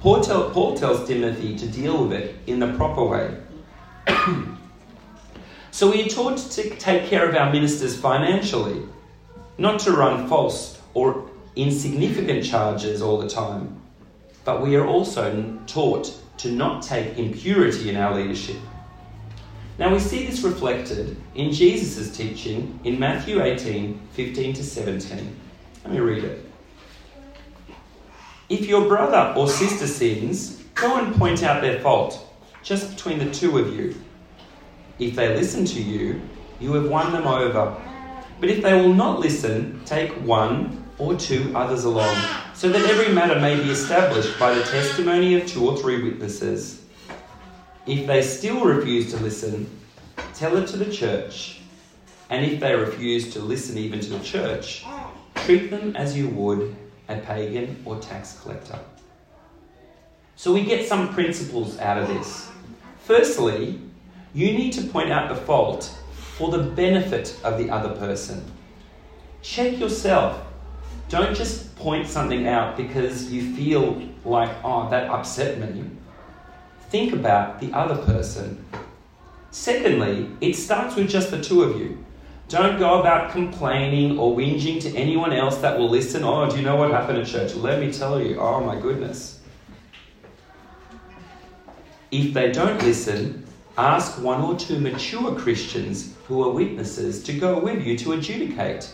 Paul, 0.00 0.22
tell, 0.22 0.50
Paul 0.50 0.74
tells 0.76 1.06
Timothy 1.06 1.56
to 1.58 1.66
deal 1.66 2.04
with 2.04 2.12
it 2.12 2.36
in 2.46 2.60
the 2.60 2.72
proper 2.74 3.04
way. 3.04 3.36
so 5.76 5.90
we 5.90 6.02
are 6.02 6.08
taught 6.08 6.38
to 6.38 6.70
take 6.76 7.04
care 7.04 7.28
of 7.28 7.34
our 7.34 7.52
ministers 7.52 7.94
financially, 7.94 8.82
not 9.58 9.78
to 9.80 9.92
run 9.92 10.26
false 10.26 10.80
or 10.94 11.28
insignificant 11.54 12.42
charges 12.46 13.02
all 13.02 13.18
the 13.18 13.28
time. 13.28 13.78
But 14.46 14.62
we 14.62 14.74
are 14.76 14.86
also 14.86 15.58
taught 15.66 16.18
to 16.38 16.50
not 16.50 16.82
take 16.82 17.18
impurity 17.18 17.90
in 17.90 17.96
our 17.96 18.14
leadership. 18.14 18.56
Now 19.78 19.92
we 19.92 19.98
see 19.98 20.24
this 20.24 20.40
reflected 20.40 21.14
in 21.34 21.52
Jesus' 21.52 22.16
teaching 22.16 22.80
in 22.84 22.98
Matthew 22.98 23.42
18 23.42 24.00
15 24.14 24.54
to 24.54 24.64
17. 24.64 25.36
Let 25.84 25.92
me 25.92 26.00
read 26.00 26.24
it. 26.24 26.50
If 28.48 28.64
your 28.64 28.88
brother 28.88 29.38
or 29.38 29.46
sister 29.46 29.86
sins, 29.86 30.64
go 30.74 30.96
and 30.96 31.14
point 31.16 31.42
out 31.42 31.60
their 31.60 31.80
fault, 31.80 32.26
just 32.62 32.96
between 32.96 33.18
the 33.18 33.30
two 33.30 33.58
of 33.58 33.76
you. 33.76 33.94
If 34.98 35.14
they 35.14 35.34
listen 35.34 35.64
to 35.66 35.82
you, 35.82 36.20
you 36.60 36.72
have 36.74 36.88
won 36.88 37.12
them 37.12 37.26
over. 37.26 37.76
But 38.40 38.48
if 38.48 38.62
they 38.62 38.72
will 38.74 38.94
not 38.94 39.20
listen, 39.20 39.80
take 39.84 40.10
one 40.22 40.84
or 40.98 41.14
two 41.16 41.52
others 41.54 41.84
along, 41.84 42.16
so 42.54 42.68
that 42.70 42.82
every 42.88 43.12
matter 43.12 43.38
may 43.38 43.56
be 43.56 43.70
established 43.70 44.38
by 44.38 44.54
the 44.54 44.62
testimony 44.62 45.34
of 45.34 45.46
two 45.46 45.68
or 45.68 45.76
three 45.76 46.02
witnesses. 46.02 46.82
If 47.86 48.06
they 48.06 48.22
still 48.22 48.64
refuse 48.64 49.10
to 49.12 49.18
listen, 49.18 49.68
tell 50.34 50.56
it 50.56 50.66
to 50.68 50.76
the 50.76 50.90
church. 50.90 51.60
And 52.30 52.44
if 52.44 52.58
they 52.58 52.74
refuse 52.74 53.32
to 53.34 53.40
listen 53.40 53.78
even 53.78 54.00
to 54.00 54.10
the 54.10 54.24
church, 54.24 54.84
treat 55.36 55.70
them 55.70 55.94
as 55.94 56.16
you 56.16 56.28
would 56.28 56.74
a 57.08 57.18
pagan 57.18 57.80
or 57.84 57.98
tax 58.00 58.40
collector. 58.40 58.78
So 60.34 60.52
we 60.52 60.64
get 60.64 60.88
some 60.88 61.14
principles 61.14 61.78
out 61.78 61.98
of 61.98 62.08
this. 62.08 62.50
Firstly, 63.04 63.80
you 64.36 64.52
need 64.52 64.70
to 64.70 64.82
point 64.82 65.10
out 65.10 65.30
the 65.30 65.34
fault 65.34 65.96
for 66.12 66.50
the 66.50 66.62
benefit 66.62 67.40
of 67.42 67.56
the 67.56 67.70
other 67.70 67.96
person. 67.96 68.44
Check 69.40 69.78
yourself. 69.78 70.46
Don't 71.08 71.34
just 71.34 71.74
point 71.76 72.06
something 72.06 72.46
out 72.46 72.76
because 72.76 73.32
you 73.32 73.54
feel 73.56 74.02
like, 74.26 74.50
oh, 74.62 74.90
that 74.90 75.08
upset 75.08 75.58
me. 75.58 75.90
Think 76.90 77.14
about 77.14 77.60
the 77.60 77.72
other 77.72 77.96
person. 78.02 78.62
Secondly, 79.52 80.28
it 80.42 80.54
starts 80.54 80.96
with 80.96 81.08
just 81.08 81.30
the 81.30 81.40
two 81.40 81.62
of 81.62 81.80
you. 81.80 82.04
Don't 82.50 82.78
go 82.78 83.00
about 83.00 83.32
complaining 83.32 84.18
or 84.18 84.36
whinging 84.36 84.82
to 84.82 84.94
anyone 84.94 85.32
else 85.32 85.56
that 85.62 85.78
will 85.78 85.88
listen. 85.88 86.24
Oh, 86.24 86.50
do 86.50 86.58
you 86.58 86.62
know 86.62 86.76
what 86.76 86.90
happened 86.90 87.20
at 87.20 87.26
church? 87.26 87.54
Let 87.54 87.80
me 87.80 87.90
tell 87.90 88.20
you. 88.20 88.38
Oh, 88.38 88.60
my 88.60 88.78
goodness. 88.78 89.40
If 92.10 92.34
they 92.34 92.52
don't 92.52 92.82
listen, 92.82 93.45
ask 93.76 94.20
one 94.22 94.40
or 94.40 94.56
two 94.56 94.78
mature 94.78 95.34
Christians 95.34 96.14
who 96.26 96.42
are 96.42 96.50
witnesses 96.50 97.22
to 97.24 97.32
go 97.32 97.58
with 97.58 97.84
you 97.84 97.96
to 97.98 98.12
adjudicate 98.12 98.90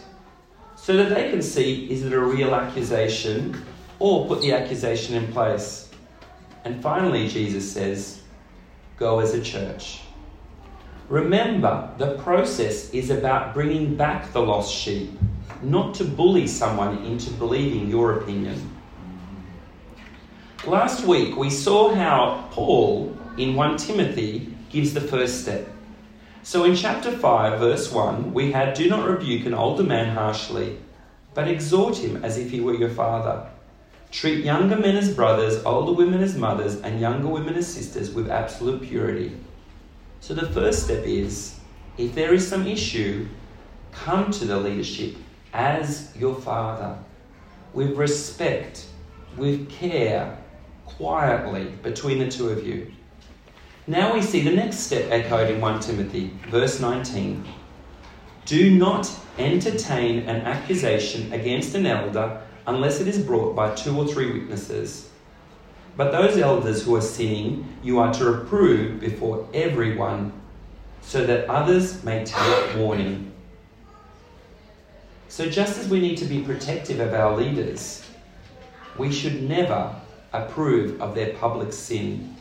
so 0.76 0.96
that 0.96 1.10
they 1.14 1.30
can 1.30 1.40
see 1.40 1.90
is 1.90 2.04
it 2.04 2.12
a 2.12 2.20
real 2.20 2.54
accusation 2.54 3.64
or 3.98 4.26
put 4.26 4.40
the 4.40 4.52
accusation 4.52 5.14
in 5.14 5.32
place. 5.32 5.90
And 6.64 6.82
finally, 6.82 7.28
Jesus 7.28 7.70
says, 7.70 8.20
go 8.96 9.20
as 9.20 9.34
a 9.34 9.42
church. 9.42 10.00
Remember, 11.08 11.92
the 11.98 12.16
process 12.18 12.90
is 12.90 13.10
about 13.10 13.54
bringing 13.54 13.94
back 13.96 14.32
the 14.32 14.40
lost 14.40 14.74
sheep, 14.74 15.10
not 15.62 15.94
to 15.94 16.04
bully 16.04 16.46
someone 16.46 17.04
into 17.04 17.30
believing 17.32 17.88
your 17.88 18.18
opinion. 18.18 18.70
Last 20.66 21.04
week, 21.04 21.36
we 21.36 21.50
saw 21.50 21.94
how 21.94 22.48
Paul 22.50 23.16
in 23.36 23.54
1 23.54 23.76
Timothy 23.76 24.51
gives 24.72 24.94
the 24.94 25.00
first 25.00 25.42
step. 25.42 25.68
So 26.42 26.64
in 26.64 26.74
chapter 26.74 27.12
5, 27.12 27.60
verse 27.60 27.92
1, 27.92 28.34
we 28.34 28.50
had 28.50 28.74
Do 28.74 28.88
not 28.88 29.08
rebuke 29.08 29.46
an 29.46 29.54
older 29.54 29.84
man 29.84 30.14
harshly, 30.16 30.78
but 31.34 31.46
exhort 31.46 31.98
him 31.98 32.24
as 32.24 32.38
if 32.38 32.50
he 32.50 32.60
were 32.60 32.74
your 32.74 32.90
father. 32.90 33.48
Treat 34.10 34.44
younger 34.44 34.76
men 34.76 34.96
as 34.96 35.14
brothers, 35.14 35.62
older 35.64 35.92
women 35.92 36.20
as 36.20 36.36
mothers, 36.36 36.80
and 36.80 37.00
younger 37.00 37.28
women 37.28 37.54
as 37.54 37.72
sisters 37.72 38.10
with 38.10 38.30
absolute 38.30 38.82
purity. 38.82 39.36
So 40.20 40.34
the 40.34 40.48
first 40.48 40.84
step 40.84 41.04
is 41.04 41.58
if 41.96 42.14
there 42.14 42.34
is 42.34 42.46
some 42.46 42.66
issue, 42.66 43.28
come 43.92 44.30
to 44.32 44.44
the 44.44 44.58
leadership 44.58 45.16
as 45.52 46.12
your 46.16 46.34
father, 46.34 46.98
with 47.72 47.96
respect, 47.96 48.86
with 49.36 49.70
care, 49.70 50.38
quietly 50.86 51.64
between 51.82 52.18
the 52.18 52.30
two 52.30 52.48
of 52.48 52.66
you. 52.66 52.92
Now 53.88 54.14
we 54.14 54.22
see 54.22 54.42
the 54.42 54.54
next 54.54 54.78
step 54.78 55.10
echoed 55.10 55.50
in 55.50 55.60
1 55.60 55.80
Timothy, 55.80 56.30
verse 56.48 56.78
19. 56.78 57.44
Do 58.44 58.70
not 58.70 59.10
entertain 59.38 60.20
an 60.28 60.42
accusation 60.42 61.32
against 61.32 61.74
an 61.74 61.86
elder 61.86 62.42
unless 62.68 63.00
it 63.00 63.08
is 63.08 63.18
brought 63.18 63.56
by 63.56 63.74
two 63.74 63.98
or 63.98 64.06
three 64.06 64.38
witnesses. 64.38 65.10
But 65.96 66.12
those 66.12 66.38
elders 66.38 66.84
who 66.84 66.94
are 66.94 67.02
sinning, 67.02 67.76
you 67.82 67.98
are 67.98 68.14
to 68.14 68.24
reprove 68.24 69.00
before 69.00 69.48
everyone, 69.52 70.32
so 71.00 71.26
that 71.26 71.48
others 71.48 72.04
may 72.04 72.24
take 72.24 72.76
warning. 72.76 73.32
So, 75.28 75.50
just 75.50 75.78
as 75.78 75.88
we 75.88 75.98
need 75.98 76.18
to 76.18 76.24
be 76.24 76.42
protective 76.42 77.00
of 77.00 77.14
our 77.14 77.36
leaders, 77.36 78.04
we 78.96 79.10
should 79.10 79.42
never 79.42 79.92
approve 80.32 81.00
of 81.02 81.16
their 81.16 81.34
public 81.34 81.72
sin. 81.72 82.31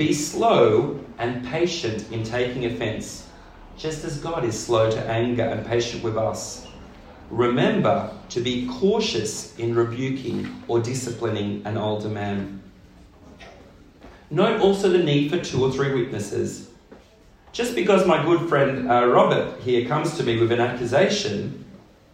Be 0.00 0.14
slow 0.14 0.98
and 1.18 1.46
patient 1.46 2.10
in 2.10 2.24
taking 2.24 2.64
offence, 2.64 3.26
just 3.76 4.02
as 4.02 4.18
God 4.18 4.46
is 4.46 4.58
slow 4.58 4.90
to 4.90 4.98
anger 4.98 5.42
and 5.42 5.66
patient 5.66 6.02
with 6.02 6.16
us. 6.16 6.66
Remember 7.28 8.10
to 8.30 8.40
be 8.40 8.66
cautious 8.66 9.54
in 9.58 9.74
rebuking 9.74 10.62
or 10.68 10.80
disciplining 10.80 11.60
an 11.66 11.76
older 11.76 12.08
man. 12.08 12.62
Note 14.30 14.62
also 14.62 14.88
the 14.88 15.02
need 15.02 15.30
for 15.30 15.38
two 15.38 15.62
or 15.62 15.70
three 15.70 15.92
witnesses. 15.92 16.70
Just 17.52 17.74
because 17.74 18.06
my 18.06 18.24
good 18.24 18.48
friend 18.48 18.90
uh, 18.90 19.06
Robert 19.06 19.60
here 19.60 19.86
comes 19.86 20.16
to 20.16 20.22
me 20.22 20.40
with 20.40 20.50
an 20.50 20.60
accusation, 20.60 21.62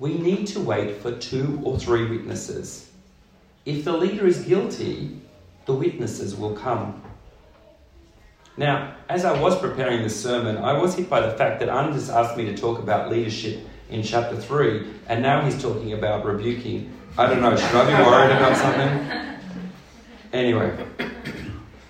we 0.01 0.19
need 0.19 0.49
to 0.49 0.59
wait 0.59 0.97
for 0.97 1.13
two 1.13 1.61
or 1.63 1.79
three 1.79 2.05
witnesses. 2.09 2.91
If 3.65 3.85
the 3.85 3.97
leader 3.97 4.27
is 4.27 4.41
guilty, 4.41 5.21
the 5.67 5.75
witnesses 5.75 6.35
will 6.35 6.57
come. 6.57 7.05
Now, 8.57 8.95
as 9.09 9.25
I 9.25 9.39
was 9.39 9.59
preparing 9.59 10.03
this 10.03 10.21
sermon, 10.21 10.57
I 10.57 10.73
was 10.73 10.95
hit 10.95 11.11
by 11.11 11.21
the 11.21 11.37
fact 11.37 11.61
that 11.61 11.69
Andis 11.69 12.13
asked 12.13 12.37
me 12.39 12.47
to 12.47 12.57
talk 12.57 12.79
about 12.79 13.11
leadership 13.11 13.61
in 13.91 14.03
chapter 14.03 14.37
3, 14.37 14.87
and 15.09 15.23
now 15.23 15.45
he's 15.45 15.61
talking 15.61 15.93
about 15.93 16.25
rebuking. 16.25 16.93
I 17.19 17.27
don't 17.27 17.43
know, 17.43 17.55
should 17.55 17.75
I 17.75 17.85
be 17.87 18.11
worried 18.11 18.33
about 18.35 18.57
something? 18.57 19.39
Anyway, 20.33 20.87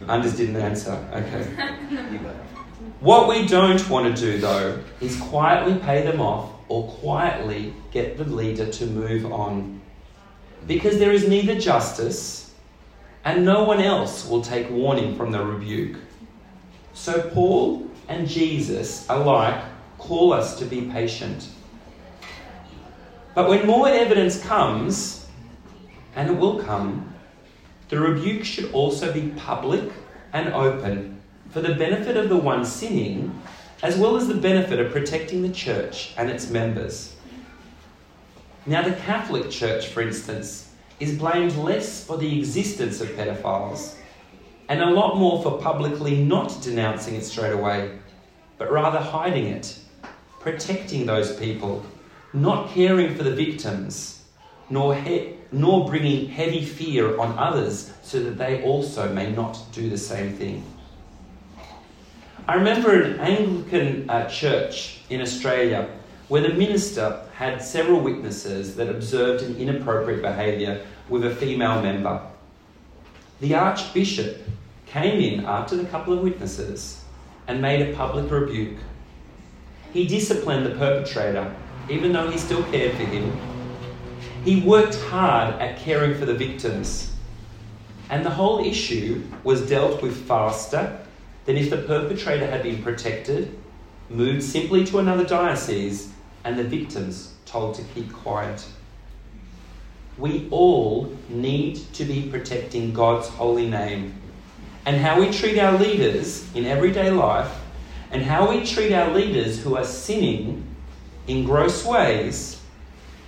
Andis 0.02 0.36
didn't 0.36 0.56
answer. 0.56 0.92
Okay. 1.12 1.44
What 3.00 3.28
we 3.28 3.46
don't 3.46 3.88
want 3.88 4.14
to 4.14 4.20
do, 4.20 4.38
though, 4.38 4.82
is 5.00 5.20
quietly 5.20 5.78
pay 5.78 6.02
them 6.02 6.20
off 6.20 6.50
or 6.68 6.88
quietly 6.88 7.74
get 7.92 8.18
the 8.18 8.24
leader 8.24 8.66
to 8.66 8.86
move 8.86 9.30
on. 9.32 9.80
Because 10.66 10.98
there 10.98 11.12
is 11.12 11.28
neither 11.28 11.60
justice 11.60 12.52
and 13.24 13.44
no 13.44 13.64
one 13.64 13.80
else 13.80 14.28
will 14.28 14.42
take 14.42 14.68
warning 14.70 15.14
from 15.16 15.30
the 15.30 15.44
rebuke. 15.44 15.96
So, 16.96 17.20
Paul 17.20 17.86
and 18.08 18.26
Jesus 18.26 19.06
alike 19.10 19.62
call 19.98 20.32
us 20.32 20.58
to 20.58 20.64
be 20.64 20.90
patient. 20.90 21.46
But 23.34 23.50
when 23.50 23.66
more 23.66 23.86
evidence 23.86 24.42
comes, 24.42 25.26
and 26.16 26.30
it 26.30 26.38
will 26.38 26.58
come, 26.58 27.14
the 27.90 28.00
rebuke 28.00 28.44
should 28.44 28.72
also 28.72 29.12
be 29.12 29.28
public 29.36 29.92
and 30.32 30.48
open 30.54 31.20
for 31.50 31.60
the 31.60 31.74
benefit 31.74 32.16
of 32.16 32.30
the 32.30 32.36
one 32.36 32.64
sinning, 32.64 33.40
as 33.82 33.98
well 33.98 34.16
as 34.16 34.26
the 34.26 34.34
benefit 34.34 34.80
of 34.80 34.90
protecting 34.90 35.42
the 35.42 35.52
church 35.52 36.14
and 36.16 36.30
its 36.30 36.48
members. 36.48 37.14
Now, 38.64 38.80
the 38.80 38.96
Catholic 38.96 39.50
Church, 39.50 39.88
for 39.88 40.00
instance, 40.00 40.70
is 40.98 41.18
blamed 41.18 41.56
less 41.56 42.02
for 42.02 42.16
the 42.16 42.38
existence 42.38 43.02
of 43.02 43.08
pedophiles 43.10 43.96
and 44.68 44.80
a 44.80 44.90
lot 44.90 45.16
more 45.16 45.42
for 45.42 45.58
publicly 45.58 46.22
not 46.24 46.60
denouncing 46.62 47.14
it 47.14 47.24
straight 47.24 47.52
away, 47.52 47.98
but 48.58 48.70
rather 48.70 48.98
hiding 48.98 49.46
it, 49.46 49.78
protecting 50.40 51.06
those 51.06 51.36
people 51.36 51.84
not 52.32 52.70
caring 52.70 53.14
for 53.14 53.22
the 53.22 53.30
victims, 53.34 54.22
nor, 54.68 54.94
he- 54.94 55.34
nor 55.52 55.86
bringing 55.86 56.28
heavy 56.28 56.64
fear 56.64 57.18
on 57.18 57.36
others 57.38 57.92
so 58.02 58.22
that 58.22 58.36
they 58.36 58.62
also 58.62 59.12
may 59.12 59.30
not 59.32 59.58
do 59.72 59.88
the 59.88 59.98
same 59.98 60.32
thing. 60.34 60.62
I 62.46 62.54
remember 62.54 63.00
an 63.02 63.18
Anglican 63.20 64.08
uh, 64.08 64.28
church 64.28 64.98
in 65.10 65.20
Australia 65.20 65.88
where 66.28 66.42
the 66.42 66.54
minister 66.54 67.22
had 67.34 67.62
several 67.62 68.00
witnesses 68.00 68.76
that 68.76 68.88
observed 68.88 69.42
an 69.42 69.56
inappropriate 69.56 70.22
behaviour 70.22 70.84
with 71.08 71.24
a 71.24 71.34
female 71.34 71.80
member. 71.82 72.20
The 73.40 73.54
Archbishop 73.54 74.46
came 74.86 75.20
in 75.20 75.44
after 75.44 75.76
the 75.76 75.84
couple 75.84 76.12
of 76.12 76.20
witnesses 76.22 77.04
and 77.46 77.60
made 77.60 77.86
a 77.86 77.94
public 77.94 78.30
rebuke. 78.30 78.78
He 79.92 80.06
disciplined 80.06 80.66
the 80.66 80.70
perpetrator 80.70 81.54
even 81.88 82.12
though 82.12 82.30
he 82.30 82.38
still 82.38 82.62
cared 82.64 82.92
for 82.96 83.04
him. 83.04 83.32
He 84.44 84.60
worked 84.60 84.96
hard 85.02 85.54
at 85.60 85.78
caring 85.78 86.18
for 86.18 86.24
the 86.24 86.34
victims. 86.34 87.12
And 88.10 88.24
the 88.24 88.30
whole 88.30 88.64
issue 88.64 89.22
was 89.44 89.68
dealt 89.68 90.02
with 90.02 90.26
faster 90.26 90.98
than 91.44 91.56
if 91.56 91.70
the 91.70 91.78
perpetrator 91.78 92.46
had 92.46 92.62
been 92.62 92.82
protected, 92.82 93.56
moved 94.08 94.42
simply 94.42 94.84
to 94.86 94.98
another 94.98 95.24
diocese, 95.24 96.12
and 96.44 96.58
the 96.58 96.64
victims 96.64 97.34
told 97.44 97.74
to 97.74 97.82
keep 97.94 98.12
quiet. 98.12 98.64
We 100.18 100.48
all 100.50 101.12
need 101.28 101.76
to 101.94 102.04
be 102.04 102.28
protecting 102.30 102.92
God's 102.92 103.28
holy 103.28 103.68
name. 103.68 104.14
And 104.86 104.96
how 104.96 105.20
we 105.20 105.30
treat 105.30 105.58
our 105.58 105.76
leaders 105.76 106.48
in 106.54 106.64
everyday 106.64 107.10
life, 107.10 107.52
and 108.12 108.22
how 108.22 108.48
we 108.48 108.64
treat 108.64 108.92
our 108.92 109.12
leaders 109.12 109.62
who 109.62 109.76
are 109.76 109.84
sinning 109.84 110.64
in 111.26 111.44
gross 111.44 111.84
ways, 111.84 112.62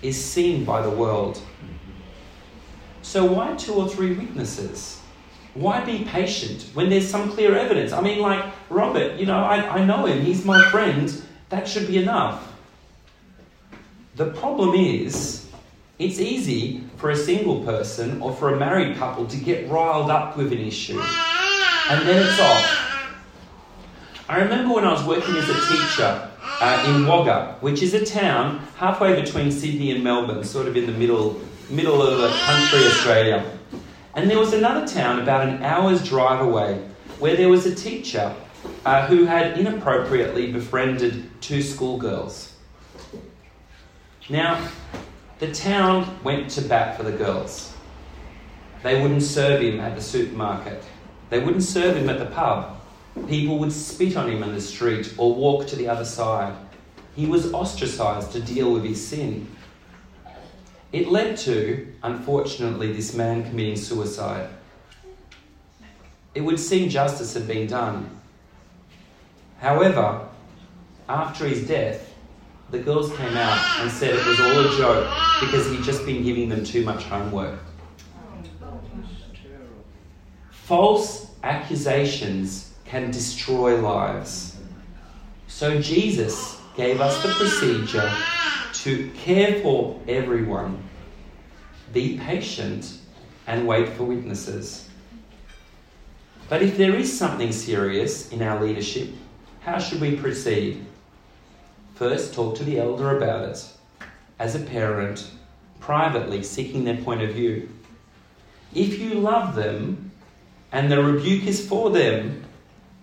is 0.03 0.23
seen 0.23 0.65
by 0.65 0.81
the 0.81 0.91
world. 0.91 1.43
So, 3.03 3.25
why 3.25 3.55
two 3.57 3.75
or 3.75 3.89
three 3.89 4.13
witnesses? 4.13 5.01
Why 5.55 5.85
be 5.85 6.05
patient 6.05 6.67
when 6.75 6.89
there's 6.91 7.09
some 7.09 7.33
clear 7.33 7.57
evidence? 7.57 7.93
I 7.93 8.01
mean, 8.01 8.21
like 8.21 8.45
Robert, 8.71 9.19
you 9.19 9.27
know, 9.27 9.39
I, 9.39 9.79
I 9.79 9.85
know 9.85 10.07
him, 10.07 10.23
he's 10.23 10.45
my 10.45 10.63
friend, 10.71 11.11
that 11.49 11.67
should 11.67 11.89
be 11.89 11.99
enough. 11.99 12.53
The 14.15 14.27
problem 14.27 14.75
is, 14.75 15.47
it's 15.99 16.21
easy 16.21 16.85
for 16.97 17.11
a 17.11 17.17
single 17.17 17.65
person 17.65 18.21
or 18.23 18.33
for 18.33 18.55
a 18.55 18.57
married 18.59 18.97
couple 18.97 19.27
to 19.27 19.37
get 19.37 19.69
riled 19.69 20.11
up 20.11 20.37
with 20.37 20.53
an 20.53 20.59
issue, 20.59 21.01
and 21.91 22.07
then 22.07 22.27
it's 22.27 22.39
off. 22.41 22.89
I 24.29 24.41
remember 24.41 24.75
when 24.75 24.85
I 24.85 24.93
was 24.93 25.05
working 25.05 25.37
as 25.37 25.49
a 25.49 25.55
teacher 25.55 26.31
uh, 26.61 26.85
in 26.87 27.07
Wagga, 27.07 27.57
which 27.61 27.83
is 27.83 27.95
a 27.95 28.05
town 28.05 28.59
halfway 28.77 29.19
between 29.19 29.51
Sydney 29.51 29.91
and 29.93 30.05
Melbourne, 30.05 30.45
sort 30.45 30.69
of 30.69 30.77
in 30.77 30.87
the 30.87 30.93
middle, 30.93 31.41
middle 31.71 32.03
of 32.03 32.19
the 32.19 32.29
country, 32.29 32.81
Australia. 32.81 33.59
And 34.15 34.29
there 34.29 34.39
was 34.39 34.53
another 34.53 34.87
town 34.87 35.21
about 35.21 35.49
an 35.49 35.63
hour's 35.63 36.07
drive 36.07 36.41
away 36.41 36.87
where 37.19 37.37
there 37.37 37.49
was 37.49 37.65
a 37.65 37.75
teacher 37.75 38.35
uh, 38.85 39.07
who 39.07 39.25
had 39.25 39.59
inappropriately 39.59 40.53
befriended 40.53 41.31
two 41.41 41.63
schoolgirls. 41.63 42.55
Now, 44.29 44.69
the 45.39 45.53
town 45.53 46.19
went 46.23 46.51
to 46.51 46.61
bat 46.61 46.99
for 46.99 47.03
the 47.03 47.13
girls. 47.13 47.73
They 48.83 49.01
wouldn't 49.01 49.23
serve 49.23 49.63
him 49.63 49.81
at 49.81 49.97
the 49.97 50.03
supermarket. 50.03 50.83
They 51.31 51.41
wouldn't 51.41 51.63
serve 51.63 51.97
him 51.97 52.09
at 52.09 52.19
the 52.19 52.27
pub. 52.27 52.81
People 53.29 53.59
would 53.59 53.73
spit 53.73 54.17
on 54.17 54.31
him 54.31 54.43
in 54.43 54.55
the 54.55 54.61
street 54.61 55.15
or 55.19 55.35
walk 55.35 55.67
to 55.69 55.77
the 55.77 55.89
other 55.89 56.05
side. 56.05 56.55
He 57.15 57.27
was 57.27 57.53
ostracised 57.53 58.33
to 58.33 58.41
deal 58.41 58.73
with 58.73 58.85
his 58.85 59.05
sin. 59.05 59.49
It 60.93 61.09
led 61.09 61.37
to, 61.39 61.93
unfortunately, 62.03 62.93
this 62.93 63.15
man 63.15 63.45
committing 63.45 63.77
suicide. 63.77 64.49
It 66.35 66.41
would 66.41 66.59
seem 66.59 66.89
justice 66.89 67.35
had 67.35 67.47
been 67.47 67.67
done. 67.67 68.09
However, 69.61 70.27
after 71.09 71.47
his 71.47 71.67
death, 71.67 72.15
the 72.71 72.79
girls 72.79 73.15
came 73.17 73.37
out 73.37 73.81
and 73.81 73.91
said 73.91 74.15
it 74.15 74.27
was 74.27 74.41
all 74.41 74.61
a 74.61 74.77
joke 74.79 75.11
because 75.41 75.71
he'd 75.71 75.83
just 75.83 76.07
been 76.07 76.23
giving 76.23 76.49
them 76.49 76.65
too 76.65 76.85
much 76.85 77.05
homework. 77.05 77.59
False 80.69 81.31
accusations 81.45 82.75
can 82.85 83.11
destroy 83.11 83.81
lives. 83.81 84.55
So 85.47 85.81
Jesus 85.81 86.61
gave 86.77 87.01
us 87.01 87.23
the 87.23 87.31
procedure 87.31 88.13
to 88.85 89.11
care 89.13 89.63
for 89.63 89.99
everyone, 90.07 90.87
be 91.95 92.19
patient, 92.19 92.99
and 93.47 93.67
wait 93.67 93.89
for 93.95 94.05
witnesses. 94.05 94.87
But 96.51 96.61
if 96.61 96.77
there 96.77 96.95
is 96.95 97.19
something 97.19 97.51
serious 97.51 98.31
in 98.31 98.43
our 98.43 98.63
leadership, 98.63 99.09
how 99.61 99.79
should 99.79 100.03
we 100.03 100.17
proceed? 100.17 100.85
First, 101.95 102.35
talk 102.35 102.57
to 102.57 102.65
the 102.65 102.79
elder 102.79 103.17
about 103.17 103.49
it. 103.49 103.67
As 104.39 104.55
a 104.55 104.61
parent, 104.61 105.31
privately 105.81 106.43
seeking 106.43 106.85
their 106.85 106.99
point 106.99 107.23
of 107.23 107.31
view. 107.31 107.71
If 108.75 108.99
you 108.99 109.15
love 109.15 109.55
them 109.55 110.08
and 110.73 110.91
the 110.91 111.03
rebuke 111.03 111.47
is 111.47 111.67
for 111.67 111.91
them, 111.91 112.45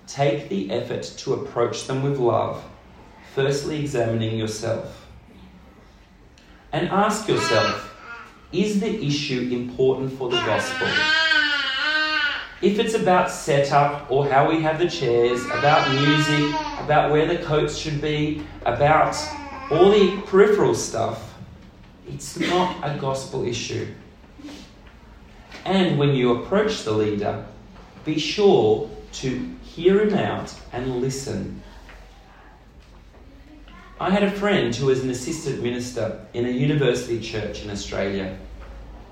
take 0.07 0.49
the 0.49 0.71
effort 0.71 1.03
to 1.17 1.33
approach 1.33 1.87
them 1.87 2.03
with 2.03 2.19
love, 2.19 2.63
firstly 3.33 3.79
examining 3.79 4.37
yourself 4.37 5.05
and 6.75 6.89
ask 6.89 7.29
yourself 7.29 7.95
is 8.51 8.81
the 8.81 9.05
issue 9.05 9.49
important 9.51 10.11
for 10.17 10.29
the 10.29 10.35
gospel? 10.35 10.87
If 12.61 12.79
it's 12.79 12.93
about 12.93 13.31
setup 13.31 14.11
or 14.11 14.27
how 14.27 14.49
we 14.49 14.61
have 14.61 14.77
the 14.77 14.89
chairs, 14.89 15.41
about 15.45 15.89
music, 15.89 16.53
about 16.79 17.11
where 17.11 17.27
the 17.27 17.37
coats 17.43 17.77
should 17.77 18.01
be, 18.01 18.45
about 18.65 19.15
all 19.71 19.89
the 19.89 20.21
peripheral 20.25 20.75
stuff, 20.75 21.35
it's 22.07 22.37
not 22.37 22.75
a 22.83 22.97
gospel 22.99 23.45
issue. 23.45 23.87
And 25.63 25.97
when 25.97 26.09
you 26.09 26.35
approach 26.35 26.83
the 26.83 26.91
leader, 26.91 27.45
be 28.05 28.19
sure 28.19 28.89
to 29.13 29.55
hear 29.63 30.01
him 30.01 30.13
out 30.13 30.53
and 30.71 31.01
listen 31.01 31.61
I 33.97 34.09
had 34.09 34.23
a 34.23 34.31
friend 34.31 34.75
who 34.75 34.87
was 34.87 35.01
an 35.01 35.09
assistant 35.09 35.63
minister 35.63 36.25
in 36.33 36.45
a 36.45 36.49
university 36.49 37.21
church 37.21 37.63
in 37.63 37.69
Australia, 37.69 38.37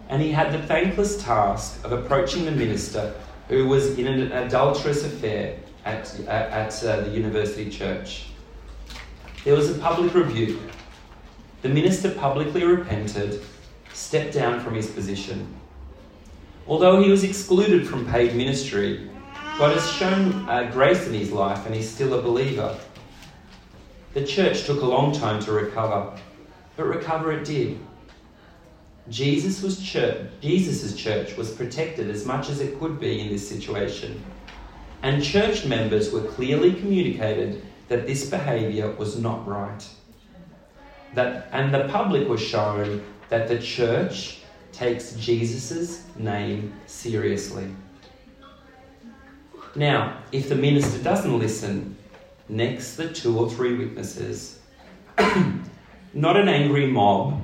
and 0.10 0.22
he 0.22 0.30
had 0.30 0.52
the 0.52 0.62
thankless 0.68 1.24
task 1.24 1.82
of 1.86 1.94
approaching 1.94 2.44
the 2.44 2.52
minister 2.52 3.14
who 3.48 3.66
was 3.66 3.98
in 3.98 4.08
an 4.08 4.34
adulterous 4.34 5.06
affair 5.06 5.58
at, 5.86 6.20
at 6.28 6.84
uh, 6.84 7.00
the 7.00 7.12
university 7.12 7.70
church. 7.70 8.26
There 9.46 9.56
was 9.56 9.70
a 9.70 9.80
public 9.80 10.14
rebuke. 10.14 10.60
The 11.62 11.70
minister 11.70 12.12
publicly 12.12 12.66
repented, 12.66 13.42
stepped 13.94 14.34
down 14.34 14.60
from 14.60 14.76
his 14.76 14.92
position. 14.92 15.48
Although 16.68 17.02
he 17.02 17.10
was 17.10 17.24
excluded 17.24 17.88
from 17.88 18.06
paid 18.06 18.36
ministry, 18.36 19.10
God 19.58 19.78
has 19.78 19.92
shown 19.92 20.48
uh, 20.48 20.70
grace 20.72 21.06
in 21.08 21.14
his 21.14 21.32
life 21.32 21.66
and 21.66 21.76
he's 21.76 21.90
still 21.90 22.18
a 22.18 22.22
believer. 22.22 22.78
The 24.14 24.26
church 24.26 24.66
took 24.66 24.82
a 24.82 24.86
long 24.86 25.12
time 25.12 25.42
to 25.44 25.52
recover, 25.52 26.18
but 26.78 26.86
recover 26.86 27.34
it 27.34 27.46
did. 27.46 27.80
Jesus 29.10 29.62
was 29.62 29.82
church, 29.82 30.30
Jesus's 30.42 30.96
church 30.96 31.36
was 31.36 31.52
protected 31.52 32.10
as 32.10 32.26
much 32.26 32.50
as 32.50 32.62
it 32.62 32.80
could 32.80 33.00
be 33.00 33.20
in 33.20 33.28
this 33.28 33.48
situation. 33.48 34.24
And 35.02 35.22
church 35.22 35.66
members 35.66 36.14
were 36.14 36.22
clearly 36.22 36.74
communicated 36.74 37.62
that 37.90 38.08
this 38.08 38.30
behaviour 38.30 38.92
was 38.92 39.20
not 39.20 39.46
right. 39.46 39.86
That, 41.14 41.50
and 41.52 41.74
the 41.74 41.90
public 41.90 42.30
was 42.30 42.42
shown 42.42 43.04
that 43.28 43.50
the 43.50 43.60
church 43.60 44.40
takes 44.74 45.14
Jesus' 45.14 46.04
name 46.18 46.74
seriously. 46.88 47.74
Now, 49.76 50.18
if 50.32 50.50
the 50.50 50.56
minister 50.56 51.02
doesn't 51.02 51.40
listen, 51.40 51.98
Next, 52.50 52.98
the 52.98 53.12
two 53.12 53.40
or 53.40 53.50
three 53.50 53.78
witnesses. 53.78 54.60
Not 56.14 56.38
an 56.38 56.50
angry 56.50 56.88
mob. 56.88 57.42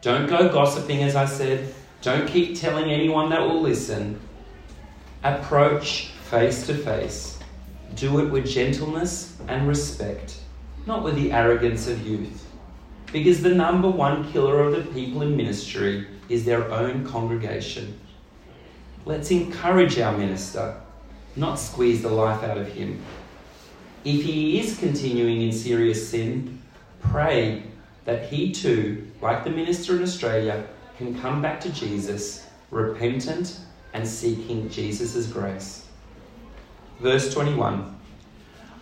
Don't 0.00 0.28
go 0.28 0.48
gossiping, 0.48 1.02
as 1.02 1.16
I 1.16 1.24
said. 1.24 1.74
Don't 2.00 2.28
keep 2.28 2.58
telling 2.58 2.90
anyone 2.90 3.30
that 3.30 3.40
will 3.40 3.60
listen. 3.60 4.20
Approach 5.24 6.08
face 6.30 6.66
to 6.66 6.74
face. 6.74 7.38
Do 7.96 8.20
it 8.20 8.30
with 8.30 8.46
gentleness 8.46 9.36
and 9.48 9.66
respect, 9.66 10.36
not 10.86 11.02
with 11.02 11.14
the 11.16 11.32
arrogance 11.32 11.86
of 11.86 12.06
youth. 12.06 12.46
Because 13.14 13.42
the 13.42 13.54
number 13.54 13.88
one 13.88 14.32
killer 14.32 14.64
of 14.64 14.72
the 14.74 14.92
people 14.92 15.22
in 15.22 15.36
ministry 15.36 16.04
is 16.28 16.44
their 16.44 16.68
own 16.72 17.06
congregation. 17.06 17.96
Let's 19.04 19.30
encourage 19.30 20.00
our 20.00 20.18
minister, 20.18 20.80
not 21.36 21.60
squeeze 21.60 22.02
the 22.02 22.08
life 22.08 22.42
out 22.42 22.58
of 22.58 22.66
him. 22.66 23.00
If 24.04 24.24
he 24.24 24.58
is 24.58 24.80
continuing 24.80 25.42
in 25.42 25.52
serious 25.52 26.08
sin, 26.08 26.60
pray 27.02 27.62
that 28.04 28.30
he 28.30 28.50
too, 28.50 29.06
like 29.22 29.44
the 29.44 29.50
minister 29.50 29.94
in 29.94 30.02
Australia, 30.02 30.66
can 30.98 31.16
come 31.20 31.40
back 31.40 31.60
to 31.60 31.68
Jesus, 31.72 32.44
repentant 32.72 33.60
and 33.92 34.04
seeking 34.04 34.68
Jesus' 34.68 35.28
grace. 35.28 35.86
Verse 36.98 37.32
21 37.32 37.93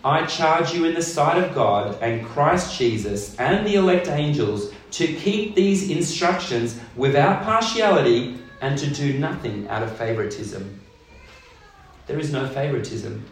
I 0.05 0.25
charge 0.25 0.73
you 0.73 0.83
in 0.85 0.95
the 0.95 1.01
sight 1.01 1.41
of 1.41 1.55
God 1.55 1.97
and 2.01 2.25
Christ 2.25 2.77
Jesus 2.77 3.35
and 3.37 3.65
the 3.65 3.75
elect 3.75 4.09
angels 4.09 4.73
to 4.91 5.07
keep 5.07 5.55
these 5.55 5.89
instructions 5.89 6.77
without 6.97 7.43
partiality 7.43 8.37
and 8.59 8.77
to 8.77 8.89
do 8.89 9.17
nothing 9.17 9.67
out 9.69 9.81
of 9.81 9.95
favoritism. 9.95 10.81
There 12.07 12.19
is 12.19 12.33
no 12.33 12.47
favoritism 12.47 13.25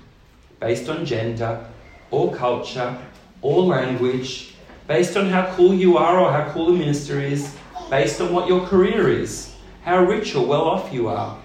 based 0.61 0.87
on 0.87 1.05
gender, 1.05 1.65
or 2.09 2.33
culture 2.35 2.97
or 3.41 3.63
language, 3.63 4.53
based 4.87 5.17
on 5.17 5.29
how 5.29 5.53
cool 5.55 5.73
you 5.73 5.97
are 5.97 6.19
or 6.19 6.31
how 6.31 6.51
cool 6.53 6.67
the 6.67 6.77
minister 6.77 7.19
is, 7.19 7.55
based 7.89 8.21
on 8.21 8.31
what 8.31 8.47
your 8.47 8.65
career 8.67 9.09
is, 9.09 9.55
how 9.83 10.03
rich 10.03 10.35
or 10.35 10.45
well 10.45 10.63
off 10.63 10.93
you 10.93 11.09
are. 11.09 11.37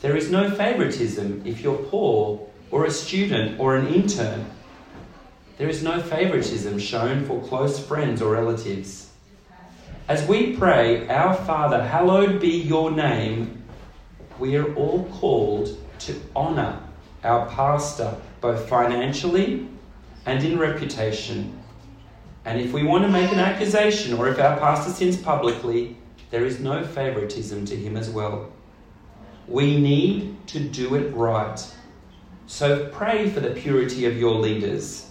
There 0.00 0.16
is 0.16 0.30
no 0.30 0.50
favoritism 0.50 1.42
if 1.46 1.62
you're 1.62 1.76
poor 1.76 2.51
or 2.72 2.86
a 2.86 2.90
student 2.90 3.60
or 3.60 3.76
an 3.76 3.86
intern. 3.86 4.46
There 5.58 5.68
is 5.68 5.84
no 5.84 6.00
favoritism 6.00 6.80
shown 6.80 7.24
for 7.26 7.40
close 7.42 7.78
friends 7.78 8.20
or 8.20 8.32
relatives. 8.32 9.10
As 10.08 10.26
we 10.26 10.56
pray, 10.56 11.06
Our 11.08 11.34
Father, 11.34 11.84
hallowed 11.84 12.40
be 12.40 12.48
your 12.48 12.90
name, 12.90 13.62
we 14.40 14.56
are 14.56 14.74
all 14.74 15.04
called 15.04 15.78
to 16.00 16.20
honour 16.34 16.80
our 17.22 17.46
pastor 17.46 18.16
both 18.40 18.68
financially 18.68 19.68
and 20.26 20.42
in 20.42 20.58
reputation. 20.58 21.56
And 22.44 22.60
if 22.60 22.72
we 22.72 22.82
want 22.82 23.04
to 23.04 23.08
make 23.08 23.30
an 23.30 23.38
accusation 23.38 24.14
or 24.14 24.28
if 24.28 24.40
our 24.40 24.58
pastor 24.58 24.90
sins 24.90 25.16
publicly, 25.16 25.96
there 26.30 26.44
is 26.44 26.58
no 26.58 26.82
favoritism 26.82 27.66
to 27.66 27.76
him 27.76 27.96
as 27.96 28.10
well. 28.10 28.50
We 29.46 29.78
need 29.78 30.48
to 30.48 30.60
do 30.60 30.96
it 30.96 31.14
right. 31.14 31.60
So 32.46 32.88
pray 32.90 33.30
for 33.30 33.40
the 33.40 33.50
purity 33.50 34.06
of 34.06 34.16
your 34.16 34.34
leaders. 34.34 35.08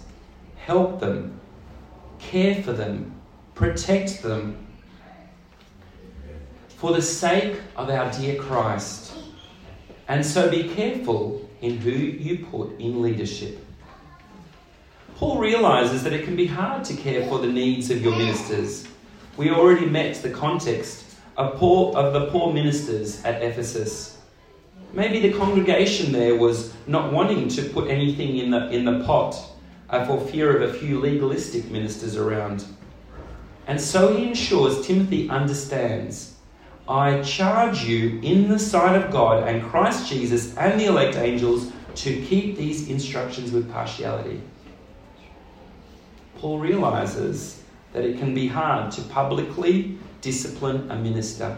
Help 0.56 1.00
them, 1.00 1.40
care 2.18 2.62
for 2.62 2.72
them, 2.72 3.20
protect 3.54 4.22
them. 4.22 4.66
For 6.68 6.92
the 6.92 7.02
sake 7.02 7.60
of 7.76 7.90
our 7.90 8.10
dear 8.12 8.40
Christ. 8.40 9.14
And 10.08 10.24
so 10.24 10.50
be 10.50 10.68
careful 10.74 11.48
in 11.60 11.78
who 11.78 11.90
you 11.90 12.44
put 12.46 12.78
in 12.80 13.02
leadership. 13.02 13.64
Paul 15.16 15.38
realizes 15.38 16.02
that 16.02 16.12
it 16.12 16.24
can 16.24 16.34
be 16.34 16.46
hard 16.46 16.84
to 16.86 16.96
care 16.96 17.24
for 17.28 17.38
the 17.38 17.46
needs 17.46 17.90
of 17.90 18.02
your 18.02 18.16
ministers. 18.16 18.86
We 19.36 19.50
already 19.50 19.86
met 19.86 20.16
the 20.16 20.30
context 20.30 21.16
of, 21.36 21.56
poor, 21.56 21.96
of 21.96 22.12
the 22.12 22.26
poor 22.26 22.52
ministers 22.52 23.24
at 23.24 23.40
Ephesus. 23.40 24.18
Maybe 24.92 25.20
the 25.20 25.36
congregation 25.36 26.12
there 26.12 26.36
was 26.36 26.74
not 26.86 27.12
wanting 27.12 27.48
to 27.48 27.62
put 27.62 27.88
anything 27.88 28.38
in 28.38 28.50
the, 28.50 28.70
in 28.70 28.84
the 28.84 29.04
pot 29.04 29.36
uh, 29.88 30.04
for 30.04 30.20
fear 30.20 30.56
of 30.56 30.70
a 30.70 30.78
few 30.78 31.00
legalistic 31.00 31.70
ministers 31.70 32.16
around. 32.16 32.64
And 33.66 33.80
so 33.80 34.14
he 34.16 34.26
ensures 34.28 34.86
Timothy 34.86 35.28
understands 35.28 36.32
I 36.88 37.22
charge 37.22 37.84
you 37.84 38.20
in 38.22 38.48
the 38.48 38.58
sight 38.58 39.00
of 39.00 39.12
God 39.12 39.46
and 39.46 39.62
Christ 39.62 40.08
Jesus 40.10 40.56
and 40.56 40.78
the 40.80 40.86
elect 40.86 41.16
angels 41.16 41.72
to 41.94 42.22
keep 42.22 42.56
these 42.56 42.88
instructions 42.88 43.52
with 43.52 43.70
partiality. 43.70 44.40
Paul 46.38 46.58
realizes 46.58 47.62
that 47.92 48.04
it 48.04 48.18
can 48.18 48.34
be 48.34 48.48
hard 48.48 48.90
to 48.92 49.02
publicly 49.02 49.96
discipline 50.20 50.90
a 50.90 50.96
minister. 50.96 51.56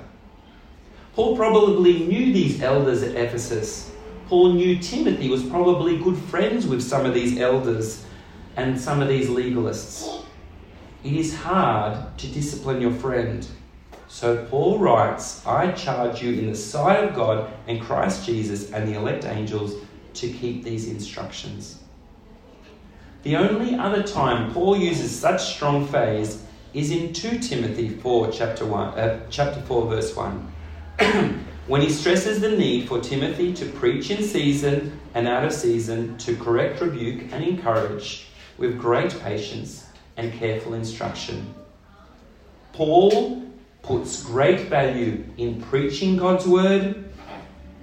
Paul 1.15 1.37
probably 1.37 2.07
knew 2.07 2.33
these 2.33 2.61
elders 2.61 3.03
at 3.05 3.15
Ephesus. 3.15 3.93
Paul 4.29 4.55
knew 4.55 4.79
Timothy 4.79 5.29
was 5.29 5.45
probably 5.45 5.97
good 5.99 6.19
friends 6.19 6.67
with 6.67 6.83
some 6.83 7.07
of 7.07 7.15
these 7.15 7.39
elders 7.39 8.05
and 8.57 8.81
some 8.81 9.01
of 9.01 9.07
these 9.07 9.29
legalists. 9.29 10.25
It 11.05 11.13
is 11.13 11.37
hard 11.37 12.19
to 12.19 12.27
discipline 12.27 12.81
your 12.81 12.91
friend. 12.91 13.47
So 14.09 14.45
Paul 14.47 14.79
writes, 14.79 15.47
I 15.47 15.71
charge 15.73 16.21
you 16.21 16.33
in 16.33 16.47
the 16.47 16.57
sight 16.57 17.05
of 17.05 17.15
God 17.15 17.53
and 17.69 17.81
Christ 17.81 18.27
Jesus 18.27 18.73
and 18.73 18.89
the 18.89 18.95
elect 18.95 19.25
angels 19.25 19.75
to 20.15 20.29
keep 20.29 20.65
these 20.65 20.89
instructions. 20.89 21.79
The 23.23 23.37
only 23.37 23.77
other 23.77 24.03
time 24.03 24.53
Paul 24.53 24.77
uses 24.77 25.17
such 25.17 25.55
strong 25.55 25.87
phrase 25.87 26.43
is 26.73 26.91
in 26.91 27.13
2 27.13 27.39
Timothy 27.39 27.89
4, 27.89 28.33
chapter, 28.33 28.67
1, 28.67 28.99
uh, 28.99 29.21
chapter 29.31 29.61
4, 29.63 29.87
verse 29.89 30.17
1, 30.17 30.53
when 31.67 31.81
he 31.81 31.91
stresses 31.91 32.41
the 32.41 32.51
need 32.51 32.89
for 32.89 33.01
Timothy 33.01 33.53
to 33.55 33.67
preach 33.67 34.11
in 34.11 34.23
season 34.23 35.01
and 35.15 35.27
out 35.27 35.45
of 35.45 35.53
season, 35.53 36.17
to 36.19 36.37
correct, 36.37 36.81
rebuke, 36.81 37.33
and 37.33 37.43
encourage 37.45 38.27
with 38.59 38.79
great 38.79 39.19
patience 39.21 39.87
and 40.17 40.33
careful 40.33 40.75
instruction. 40.75 41.55
Paul 42.73 43.43
puts 43.83 44.25
great 44.25 44.69
value 44.69 45.25
in 45.37 45.61
preaching 45.63 46.17
God's 46.17 46.47
word 46.47 47.05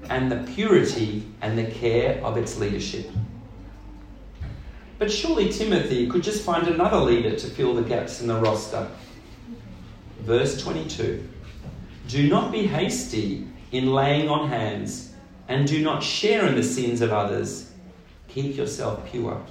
and 0.10 0.32
the 0.32 0.52
purity 0.54 1.28
and 1.42 1.58
the 1.58 1.66
care 1.66 2.24
of 2.24 2.38
its 2.38 2.58
leadership. 2.58 3.10
But 5.00 5.12
surely 5.12 5.50
Timothy 5.50 6.08
could 6.08 6.24
just 6.24 6.44
find 6.44 6.68
another 6.68 6.98
leader 6.98 7.36
to 7.36 7.48
fill 7.48 7.74
the 7.74 7.82
gaps 7.82 8.22
in 8.22 8.28
the 8.28 8.36
roster. 8.36 8.88
Verse 10.22 10.62
22 10.62 11.28
Do 12.12 12.28
not 12.28 12.52
be 12.52 12.68
hasty 12.68 13.48
in 13.72 13.94
laying 13.94 14.28
on 14.28 14.50
hands, 14.50 15.14
and 15.48 15.66
do 15.66 15.82
not 15.82 16.04
share 16.04 16.46
in 16.46 16.56
the 16.56 16.64
sins 16.64 17.00
of 17.00 17.14
others. 17.14 17.72
Keep 18.28 18.58
yourself 18.58 19.10
pure. 19.10 19.42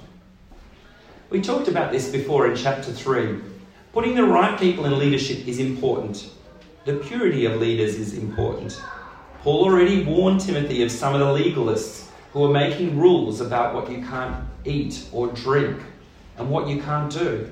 We 1.31 1.41
talked 1.41 1.67
about 1.67 1.91
this 1.91 2.11
before 2.11 2.45
in 2.45 2.55
chapter 2.55 2.91
3. 2.91 3.39
Putting 3.93 4.13
the 4.13 4.25
right 4.25 4.59
people 4.59 4.85
in 4.85 4.99
leadership 4.99 5.47
is 5.47 5.57
important. 5.57 6.29
The 6.85 6.97
purity 6.97 7.45
of 7.45 7.59
leaders 7.59 7.95
is 7.95 8.15
important. 8.15 8.79
Paul 9.41 9.63
already 9.63 10.03
warned 10.03 10.41
Timothy 10.41 10.83
of 10.83 10.91
some 10.91 11.15
of 11.15 11.19
the 11.19 11.43
legalists 11.43 12.09
who 12.31 12.43
are 12.43 12.53
making 12.53 12.99
rules 12.99 13.41
about 13.41 13.73
what 13.73 13.89
you 13.89 14.05
can't 14.05 14.35
eat 14.65 15.07
or 15.11 15.29
drink 15.29 15.81
and 16.37 16.47
what 16.47 16.67
you 16.67 16.79
can't 16.79 17.11
do. 17.11 17.49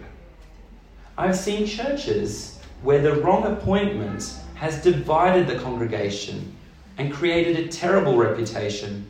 I've 1.17 1.35
seen 1.35 1.65
churches 1.65 2.59
where 2.83 3.01
the 3.01 3.19
wrong 3.21 3.45
appointment 3.45 4.35
has 4.59 4.81
divided 4.81 5.47
the 5.47 5.57
congregation 5.59 6.53
and 6.97 7.13
created 7.13 7.55
a 7.55 7.69
terrible 7.69 8.17
reputation. 8.17 9.09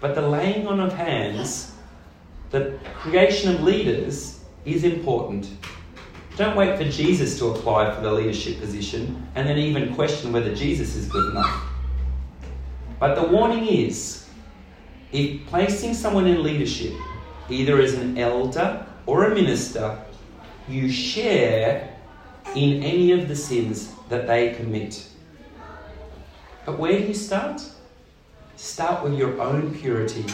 But 0.00 0.14
the 0.14 0.22
laying 0.22 0.66
on 0.66 0.80
of 0.80 0.94
hands, 0.94 1.72
the 2.48 2.78
creation 2.94 3.54
of 3.54 3.62
leaders, 3.62 4.40
is 4.64 4.84
important. 4.84 5.50
Don't 6.38 6.56
wait 6.56 6.78
for 6.78 6.84
Jesus 6.84 7.38
to 7.40 7.48
apply 7.48 7.94
for 7.94 8.00
the 8.00 8.10
leadership 8.10 8.58
position 8.58 9.28
and 9.34 9.46
then 9.46 9.58
even 9.58 9.94
question 9.94 10.32
whether 10.32 10.54
Jesus 10.54 10.96
is 10.96 11.06
good 11.08 11.30
enough. 11.32 11.64
But 12.98 13.16
the 13.16 13.28
warning 13.28 13.66
is 13.66 14.30
if 15.12 15.46
placing 15.46 15.92
someone 15.92 16.26
in 16.26 16.42
leadership, 16.42 16.94
either 17.50 17.82
as 17.82 17.92
an 17.92 18.16
elder 18.16 18.86
or 19.04 19.24
a 19.24 19.34
minister, 19.34 19.98
you 20.66 20.90
share 20.90 21.94
in 22.54 22.82
any 22.82 23.12
of 23.12 23.28
the 23.28 23.36
sins 23.36 23.92
that 24.08 24.26
they 24.26 24.54
commit. 24.54 25.06
But 26.64 26.78
where 26.78 26.98
do 26.98 27.06
you 27.06 27.14
start? 27.14 27.62
Start 28.56 29.04
with 29.04 29.14
your 29.14 29.40
own 29.40 29.74
purity. 29.74 30.24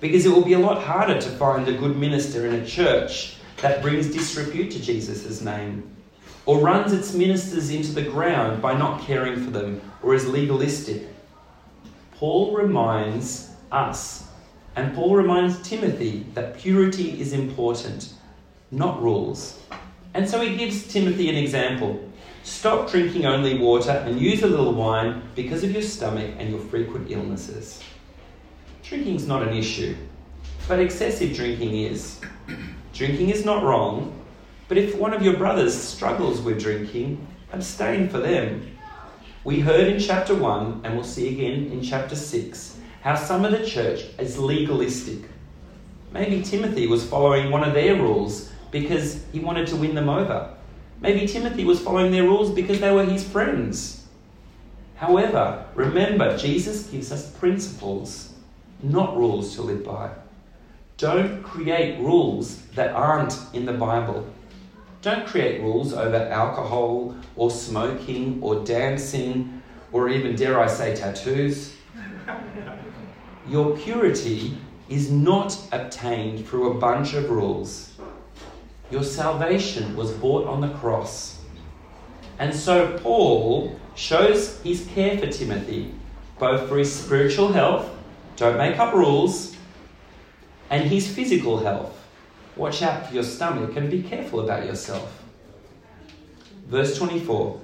Because 0.00 0.24
it 0.26 0.30
will 0.30 0.44
be 0.44 0.54
a 0.54 0.58
lot 0.58 0.82
harder 0.82 1.20
to 1.20 1.28
find 1.30 1.66
a 1.68 1.72
good 1.72 1.96
minister 1.96 2.46
in 2.46 2.54
a 2.54 2.66
church 2.66 3.36
that 3.58 3.82
brings 3.82 4.10
disrepute 4.10 4.70
to 4.72 4.80
Jesus' 4.80 5.40
name, 5.40 5.88
or 6.46 6.60
runs 6.60 6.92
its 6.92 7.12
ministers 7.14 7.70
into 7.70 7.92
the 7.92 8.02
ground 8.02 8.62
by 8.62 8.76
not 8.76 9.02
caring 9.02 9.44
for 9.44 9.50
them, 9.50 9.80
or 10.02 10.14
is 10.14 10.26
legalistic. 10.26 11.06
Paul 12.12 12.54
reminds 12.54 13.50
us, 13.70 14.28
and 14.76 14.94
Paul 14.94 15.16
reminds 15.16 15.60
Timothy, 15.68 16.26
that 16.34 16.58
purity 16.58 17.20
is 17.20 17.32
important, 17.32 18.14
not 18.70 19.02
rules. 19.02 19.58
And 20.14 20.28
so 20.28 20.40
he 20.40 20.56
gives 20.56 20.90
Timothy 20.90 21.28
an 21.28 21.36
example. 21.36 22.09
Stop 22.42 22.90
drinking 22.90 23.26
only 23.26 23.58
water 23.58 23.90
and 23.90 24.18
use 24.18 24.42
a 24.42 24.46
little 24.46 24.72
wine 24.72 25.22
because 25.34 25.62
of 25.62 25.72
your 25.72 25.82
stomach 25.82 26.34
and 26.38 26.50
your 26.50 26.58
frequent 26.58 27.10
illnesses. 27.10 27.82
Drinking 28.82 29.16
is 29.16 29.26
not 29.26 29.46
an 29.46 29.54
issue, 29.54 29.94
but 30.66 30.80
excessive 30.80 31.34
drinking 31.34 31.74
is. 31.74 32.18
Drinking 32.94 33.28
is 33.28 33.44
not 33.44 33.62
wrong, 33.62 34.18
but 34.68 34.78
if 34.78 34.96
one 34.96 35.12
of 35.12 35.22
your 35.22 35.36
brothers 35.36 35.74
struggles 35.74 36.40
with 36.40 36.60
drinking, 36.60 37.26
abstain 37.52 38.08
for 38.08 38.18
them. 38.18 38.76
We 39.44 39.60
heard 39.60 39.88
in 39.88 40.00
chapter 40.00 40.34
1, 40.34 40.82
and 40.84 40.94
we'll 40.94 41.04
see 41.04 41.28
again 41.28 41.70
in 41.72 41.82
chapter 41.82 42.16
6, 42.16 42.78
how 43.02 43.16
some 43.16 43.44
of 43.44 43.52
the 43.52 43.66
church 43.66 44.04
is 44.18 44.38
legalistic. 44.38 45.24
Maybe 46.12 46.42
Timothy 46.42 46.86
was 46.86 47.06
following 47.06 47.50
one 47.50 47.64
of 47.64 47.74
their 47.74 47.96
rules 47.96 48.50
because 48.70 49.24
he 49.32 49.40
wanted 49.40 49.66
to 49.68 49.76
win 49.76 49.94
them 49.94 50.08
over. 50.08 50.56
Maybe 51.00 51.26
Timothy 51.26 51.64
was 51.64 51.80
following 51.80 52.12
their 52.12 52.24
rules 52.24 52.50
because 52.50 52.80
they 52.80 52.92
were 52.92 53.04
his 53.04 53.26
friends. 53.26 54.06
However, 54.96 55.64
remember, 55.74 56.36
Jesus 56.36 56.84
gives 56.84 57.10
us 57.10 57.30
principles, 57.30 58.34
not 58.82 59.16
rules 59.16 59.54
to 59.54 59.62
live 59.62 59.84
by. 59.84 60.10
Don't 60.98 61.42
create 61.42 61.98
rules 62.00 62.56
that 62.74 62.90
aren't 62.94 63.34
in 63.54 63.64
the 63.64 63.72
Bible. 63.72 64.26
Don't 65.00 65.26
create 65.26 65.62
rules 65.62 65.94
over 65.94 66.16
alcohol 66.28 67.14
or 67.34 67.50
smoking 67.50 68.38
or 68.42 68.62
dancing 68.64 69.62
or 69.92 70.10
even, 70.10 70.36
dare 70.36 70.60
I 70.60 70.66
say, 70.66 70.94
tattoos. 70.94 71.74
Your 73.48 73.76
purity 73.78 74.58
is 74.90 75.10
not 75.10 75.56
obtained 75.72 76.46
through 76.46 76.72
a 76.72 76.74
bunch 76.74 77.14
of 77.14 77.30
rules. 77.30 77.89
Your 78.90 79.04
salvation 79.04 79.96
was 79.96 80.10
bought 80.12 80.46
on 80.46 80.60
the 80.60 80.68
cross. 80.68 81.40
And 82.38 82.54
so 82.54 82.98
Paul 82.98 83.78
shows 83.94 84.60
his 84.62 84.86
care 84.94 85.18
for 85.18 85.26
Timothy, 85.26 85.94
both 86.38 86.68
for 86.68 86.78
his 86.78 86.92
spiritual 86.92 87.52
health, 87.52 87.88
don't 88.36 88.56
make 88.56 88.78
up 88.78 88.94
rules, 88.94 89.54
and 90.70 90.88
his 90.88 91.06
physical 91.12 91.58
health. 91.58 91.96
Watch 92.56 92.82
out 92.82 93.06
for 93.06 93.14
your 93.14 93.24
stomach 93.24 93.76
and 93.76 93.90
be 93.90 94.02
careful 94.02 94.40
about 94.40 94.64
yourself. 94.64 95.22
Verse 96.66 96.96
24 96.96 97.60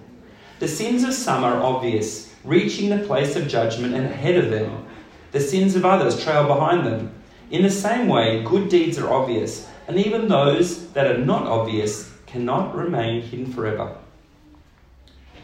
The 0.59 0.69
sins 0.69 1.05
of 1.05 1.15
some 1.15 1.43
are 1.43 1.63
obvious, 1.63 2.35
reaching 2.45 2.91
the 2.91 3.05
place 3.07 3.35
of 3.37 3.49
judgment 3.49 3.95
and 3.95 4.07
ahead 4.07 4.37
of 4.37 4.51
them. 4.51 4.87
The 5.33 5.41
sins 5.41 5.75
of 5.75 5.85
others 5.85 6.23
trail 6.23 6.47
behind 6.47 6.87
them. 6.87 7.13
In 7.51 7.63
the 7.63 7.71
same 7.71 8.09
way, 8.09 8.43
good 8.43 8.69
deeds 8.69 8.99
are 8.99 9.13
obvious, 9.13 9.69
and 9.89 9.99
even 9.99 10.29
those 10.29 10.89
that 10.93 11.07
are 11.07 11.19
not 11.19 11.47
obvious 11.47 12.13
cannot 12.27 12.75
remain 12.75 13.23
hidden 13.23 13.53
forever. 13.53 13.97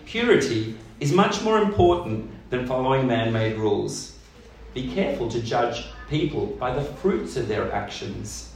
Purity 0.04 0.76
is 1.00 1.12
much 1.12 1.42
more 1.42 1.58
important 1.58 2.30
than 2.50 2.66
following 2.66 3.06
man 3.06 3.32
made 3.32 3.56
rules. 3.56 4.16
Be 4.74 4.92
careful 4.92 5.28
to 5.30 5.40
judge 5.40 5.86
people 6.08 6.46
by 6.46 6.74
the 6.74 6.82
fruits 6.82 7.36
of 7.36 7.48
their 7.48 7.72
actions. 7.72 8.52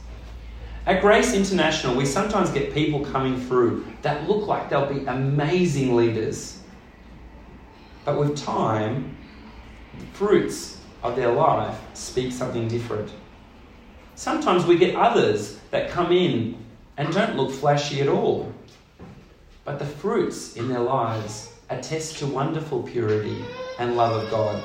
At 0.85 1.01
Grace 1.01 1.33
International, 1.33 1.95
we 1.95 2.05
sometimes 2.05 2.49
get 2.49 2.73
people 2.73 3.03
coming 3.03 3.39
through 3.39 3.85
that 4.03 4.27
look 4.27 4.47
like 4.47 4.69
they'll 4.69 4.85
be 4.85 5.05
amazing 5.05 5.95
leaders. 5.95 6.59
But 8.05 8.17
with 8.17 8.37
time, 8.37 9.17
fruits 10.13 10.77
of 11.03 11.15
their 11.15 11.31
life 11.31 11.77
speak 11.93 12.31
something 12.31 12.67
different. 12.67 13.11
Sometimes 14.15 14.65
we 14.65 14.77
get 14.77 14.95
others 14.95 15.56
that 15.71 15.89
come 15.89 16.11
in 16.11 16.57
and 16.97 17.13
don't 17.13 17.35
look 17.35 17.51
flashy 17.51 18.01
at 18.01 18.07
all, 18.07 18.51
but 19.65 19.79
the 19.79 19.85
fruits 19.85 20.55
in 20.55 20.69
their 20.69 20.79
lives 20.79 21.53
attest 21.69 22.17
to 22.19 22.27
wonderful 22.27 22.83
purity 22.83 23.43
and 23.79 23.97
love 23.97 24.23
of 24.23 24.29
God. 24.29 24.63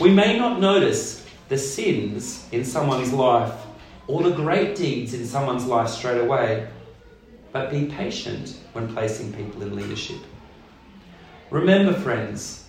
We 0.00 0.10
may 0.10 0.38
not 0.38 0.60
notice 0.60 1.24
the 1.48 1.58
sins 1.58 2.46
in 2.52 2.64
someone's 2.64 3.12
life 3.12 3.54
or 4.06 4.22
the 4.22 4.30
great 4.30 4.76
deeds 4.76 5.14
in 5.14 5.26
someone's 5.26 5.66
life 5.66 5.88
straight 5.88 6.20
away, 6.20 6.68
but 7.52 7.70
be 7.70 7.86
patient 7.86 8.58
when 8.72 8.92
placing 8.92 9.32
people 9.32 9.62
in 9.62 9.74
leadership. 9.74 10.18
Remember, 11.50 11.92
friends, 11.92 12.68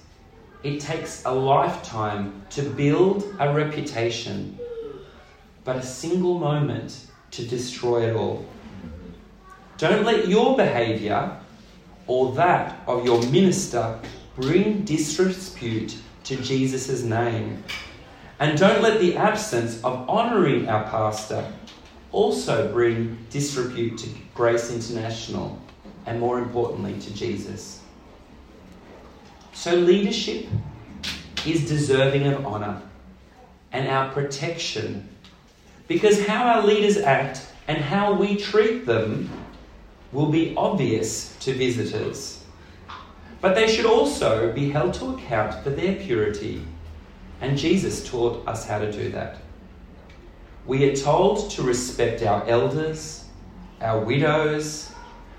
it 0.64 0.80
takes 0.80 1.24
a 1.26 1.34
lifetime 1.34 2.44
to 2.52 2.62
build 2.62 3.36
a 3.40 3.54
reputation, 3.54 4.58
but 5.70 5.78
a 5.78 5.86
single 5.86 6.40
moment 6.40 7.06
to 7.30 7.46
destroy 7.46 8.10
it 8.10 8.16
all. 8.16 8.44
Don't 9.78 10.04
let 10.04 10.28
your 10.28 10.58
behaviour 10.58 11.38
or 12.08 12.34
that 12.34 12.80
of 12.88 13.06
your 13.06 13.22
minister 13.28 14.00
bring 14.36 14.84
disrepute 14.84 15.96
to 16.24 16.38
Jesus' 16.38 17.04
name. 17.04 17.64
And 18.40 18.58
don't 18.58 18.82
let 18.82 19.00
the 19.00 19.16
absence 19.16 19.76
of 19.84 20.10
honouring 20.10 20.68
our 20.68 20.86
pastor 20.86 21.46
also 22.12 22.74
bring 22.74 23.24
disrepute 23.30 24.00
to 24.00 24.10
Grace 24.34 24.72
International 24.72 25.62
and, 26.08 26.20
more 26.20 26.40
importantly, 26.40 27.00
to 27.00 27.14
Jesus. 27.14 27.84
So, 29.54 29.76
leadership 29.76 30.48
is 31.46 31.70
deserving 31.70 32.26
of 32.26 32.44
honour 32.44 32.82
and 33.72 33.88
our 33.88 34.12
protection 34.12 35.08
because 35.90 36.26
how 36.28 36.46
our 36.46 36.66
leaders 36.66 36.98
act 36.98 37.48
and 37.68 37.80
how 37.80 38.14
we 38.14 38.38
treat 38.38 38.86
them 38.86 39.28
will 40.12 40.28
be 40.28 40.54
obvious 40.56 41.36
to 41.40 41.54
visitors. 41.54 42.44
But 43.42 43.56
they 43.56 43.68
should 43.68 43.86
also 43.86 44.54
be 44.54 44.70
held 44.70 44.94
to 44.96 45.16
account 45.16 45.64
for 45.64 45.72
their 45.72 45.96
purity, 45.96 46.62
and 47.42 47.58
Jesus 47.58 48.08
taught 48.08 48.48
us 48.48 48.68
how 48.68 48.80
to 48.80 48.92
do 48.92 49.10
that. 49.10 49.38
We 50.66 50.88
are 50.90 50.96
told 50.96 51.50
to 51.52 51.64
respect 51.64 52.22
our 52.22 52.48
elders, 52.48 53.26
our 53.82 54.00
widows. 54.00 54.92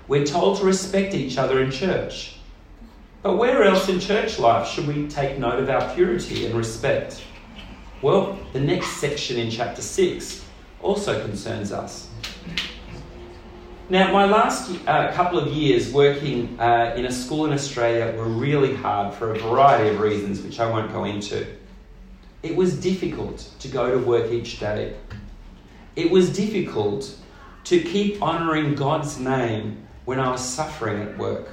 We're 0.09 0.25
told 0.25 0.57
to 0.57 0.65
respect 0.65 1.13
each 1.13 1.37
other 1.37 1.61
in 1.61 1.71
church. 1.71 2.35
But 3.21 3.37
where 3.37 3.63
else 3.63 3.87
in 3.87 4.01
church 4.01 4.37
life 4.37 4.67
should 4.67 4.87
we 4.87 5.07
take 5.07 5.37
note 5.37 5.59
of 5.59 5.69
our 5.69 5.93
purity 5.93 6.45
and 6.45 6.55
respect? 6.55 7.23
Well, 8.01 8.39
the 8.51 8.59
next 8.59 8.97
section 8.97 9.37
in 9.37 9.51
chapter 9.51 9.83
6 9.83 10.43
also 10.81 11.21
concerns 11.21 11.71
us. 11.71 12.09
Now, 13.89 14.11
my 14.11 14.25
last 14.25 14.71
uh, 14.87 15.11
couple 15.11 15.37
of 15.37 15.49
years 15.49 15.91
working 15.91 16.59
uh, 16.59 16.95
in 16.97 17.05
a 17.05 17.11
school 17.11 17.45
in 17.45 17.53
Australia 17.53 18.17
were 18.17 18.25
really 18.25 18.73
hard 18.73 19.13
for 19.13 19.35
a 19.35 19.39
variety 19.39 19.89
of 19.89 19.99
reasons, 19.99 20.41
which 20.41 20.59
I 20.59 20.67
won't 20.67 20.91
go 20.91 21.03
into. 21.03 21.45
It 22.41 22.55
was 22.55 22.79
difficult 22.79 23.51
to 23.59 23.67
go 23.67 23.91
to 23.91 24.03
work 24.03 24.31
each 24.31 24.59
day. 24.59 24.95
It 25.95 26.09
was 26.09 26.35
difficult 26.35 27.13
to 27.65 27.81
keep 27.81 28.19
honouring 28.23 28.73
God's 28.73 29.19
name 29.19 29.85
when 30.05 30.19
I 30.19 30.31
was 30.31 30.43
suffering 30.43 31.03
at 31.03 31.17
work. 31.19 31.49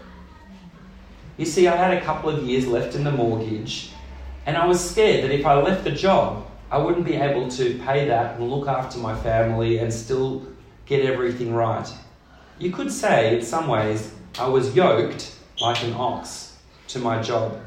You 1.37 1.45
see, 1.45 1.69
I 1.69 1.77
had 1.77 1.95
a 1.99 2.01
couple 2.01 2.31
of 2.31 2.43
years 2.45 2.67
left 2.67 2.95
in 2.95 3.05
the 3.05 3.13
mortgage, 3.13 3.91
and 4.49 4.57
I 4.57 4.65
was 4.65 4.81
scared 4.81 5.25
that 5.25 5.31
if 5.31 5.45
I 5.45 5.61
left 5.61 5.85
the 5.85 5.91
job, 5.91 6.47
I 6.71 6.79
wouldn't 6.79 7.05
be 7.05 7.17
able 7.17 7.51
to 7.51 7.79
pay 7.81 8.09
that 8.09 8.37
and 8.37 8.51
look 8.51 8.67
after 8.67 8.99
my 8.99 9.15
family 9.15 9.77
and 9.77 9.93
still 9.93 10.43
get 10.87 11.05
everything 11.05 11.53
right. 11.53 11.87
You 12.59 12.71
could 12.71 12.91
say, 12.91 13.37
in 13.37 13.45
some 13.45 13.69
ways, 13.69 14.11
I 14.39 14.49
was 14.49 14.75
yoked 14.75 15.37
like 15.61 15.85
an 15.85 15.93
ox 15.93 16.57
to 16.89 16.99
my 16.99 17.21
job. 17.21 17.61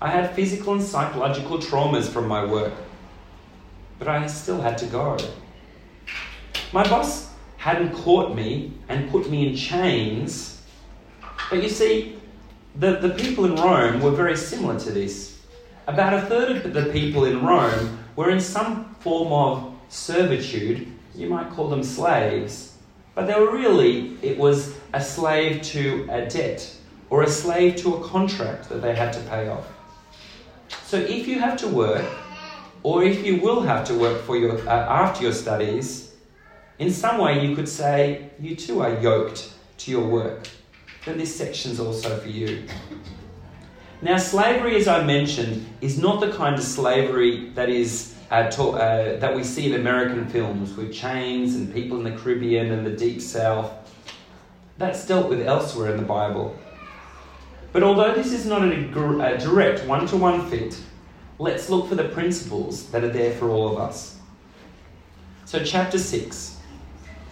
I 0.00 0.10
had 0.10 0.34
physical 0.34 0.72
and 0.72 0.82
psychological 0.82 1.58
traumas 1.58 2.08
from 2.08 2.26
my 2.26 2.44
work, 2.44 2.72
but 4.00 4.08
I 4.08 4.26
still 4.26 4.60
had 4.60 4.76
to 4.78 4.86
go. 4.86 5.16
My 6.72 6.82
boss 6.82 7.30
hadn't 7.58 7.92
caught 7.94 8.34
me 8.34 8.72
and 8.88 9.08
put 9.08 9.30
me 9.30 9.46
in 9.46 9.54
chains, 9.54 10.60
but 11.48 11.62
you 11.62 11.68
see, 11.68 12.18
the, 12.74 12.96
the 12.96 13.10
people 13.10 13.44
in 13.44 13.54
Rome 13.54 14.00
were 14.00 14.10
very 14.10 14.36
similar 14.36 14.80
to 14.80 14.90
this. 14.90 15.33
About 15.86 16.14
a 16.14 16.22
third 16.22 16.64
of 16.64 16.72
the 16.72 16.86
people 16.92 17.24
in 17.24 17.44
Rome 17.44 17.98
were 18.16 18.30
in 18.30 18.40
some 18.40 18.94
form 19.00 19.32
of 19.32 19.74
servitude, 19.88 20.90
you 21.14 21.28
might 21.28 21.50
call 21.50 21.68
them 21.68 21.82
slaves 21.82 22.74
but 23.14 23.26
they 23.26 23.34
were 23.34 23.52
really, 23.52 24.16
it 24.22 24.36
was 24.36 24.74
a 24.92 25.00
slave 25.00 25.62
to 25.62 26.06
a 26.10 26.26
debt 26.26 26.76
or 27.10 27.22
a 27.22 27.28
slave 27.28 27.76
to 27.76 27.94
a 27.94 28.08
contract 28.08 28.68
that 28.68 28.82
they 28.82 28.94
had 28.94 29.12
to 29.12 29.20
pay 29.20 29.48
off. 29.48 29.66
So 30.82 30.96
if 30.96 31.28
you 31.28 31.38
have 31.38 31.56
to 31.58 31.68
work, 31.68 32.04
or 32.82 33.04
if 33.04 33.24
you 33.24 33.40
will 33.40 33.62
have 33.62 33.86
to 33.86 33.94
work 33.94 34.22
for 34.22 34.36
your, 34.36 34.58
uh, 34.68 34.70
after 34.70 35.22
your 35.22 35.32
studies, 35.32 36.14
in 36.78 36.90
some 36.90 37.18
way 37.18 37.46
you 37.46 37.54
could 37.54 37.68
say 37.68 38.30
you 38.40 38.56
too 38.56 38.82
are 38.82 39.00
yoked 39.00 39.52
to 39.78 39.90
your 39.90 40.06
work. 40.06 40.48
Then 41.04 41.18
this 41.18 41.34
section's 41.34 41.78
also 41.78 42.18
for 42.18 42.28
you. 42.28 42.64
Now, 44.04 44.18
slavery, 44.18 44.76
as 44.76 44.86
I 44.86 45.02
mentioned, 45.02 45.66
is 45.80 45.98
not 45.98 46.20
the 46.20 46.30
kind 46.30 46.56
of 46.56 46.62
slavery 46.62 47.48
that 47.54 47.70
is 47.70 48.14
uh, 48.30 48.50
to, 48.50 48.62
uh, 48.72 49.18
that 49.18 49.34
we 49.34 49.42
see 49.42 49.72
in 49.72 49.80
American 49.80 50.28
films 50.28 50.76
with 50.76 50.92
chains 50.92 51.54
and 51.56 51.72
people 51.72 51.96
in 51.96 52.04
the 52.04 52.10
Caribbean 52.10 52.70
and 52.70 52.84
the 52.84 52.90
Deep 52.90 53.22
South. 53.22 53.72
That's 54.76 55.06
dealt 55.06 55.30
with 55.30 55.40
elsewhere 55.40 55.90
in 55.90 55.96
the 55.96 56.02
Bible. 56.02 56.54
But 57.72 57.82
although 57.82 58.12
this 58.12 58.30
is 58.30 58.44
not 58.44 58.60
a, 58.60 59.24
a 59.24 59.38
direct 59.38 59.86
one 59.86 60.06
to 60.08 60.18
one 60.18 60.50
fit, 60.50 60.78
let's 61.38 61.70
look 61.70 61.88
for 61.88 61.94
the 61.94 62.10
principles 62.10 62.90
that 62.90 63.04
are 63.04 63.08
there 63.08 63.32
for 63.32 63.48
all 63.48 63.72
of 63.72 63.78
us. 63.78 64.18
So, 65.46 65.64
chapter 65.64 65.96
6 65.96 66.58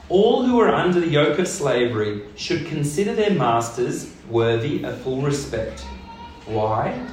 All 0.09 0.43
who 0.43 0.59
are 0.59 0.75
under 0.75 1.01
the 1.01 1.11
yoke 1.11 1.39
of 1.39 1.49
slavery 1.49 2.23
should 2.35 2.65
consider 2.65 3.15
their 3.15 3.35
masters 3.35 4.11
worthy 4.31 4.83
of 4.85 4.99
full 5.03 5.21
respect. 5.21 5.85
Why? 6.47 7.07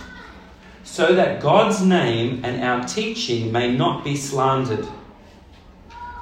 so 0.89 1.13
that 1.13 1.39
God's 1.39 1.81
name 1.81 2.43
and 2.43 2.63
our 2.63 2.83
teaching 2.83 3.51
may 3.51 3.75
not 3.75 4.03
be 4.03 4.15
slandered. 4.15 4.87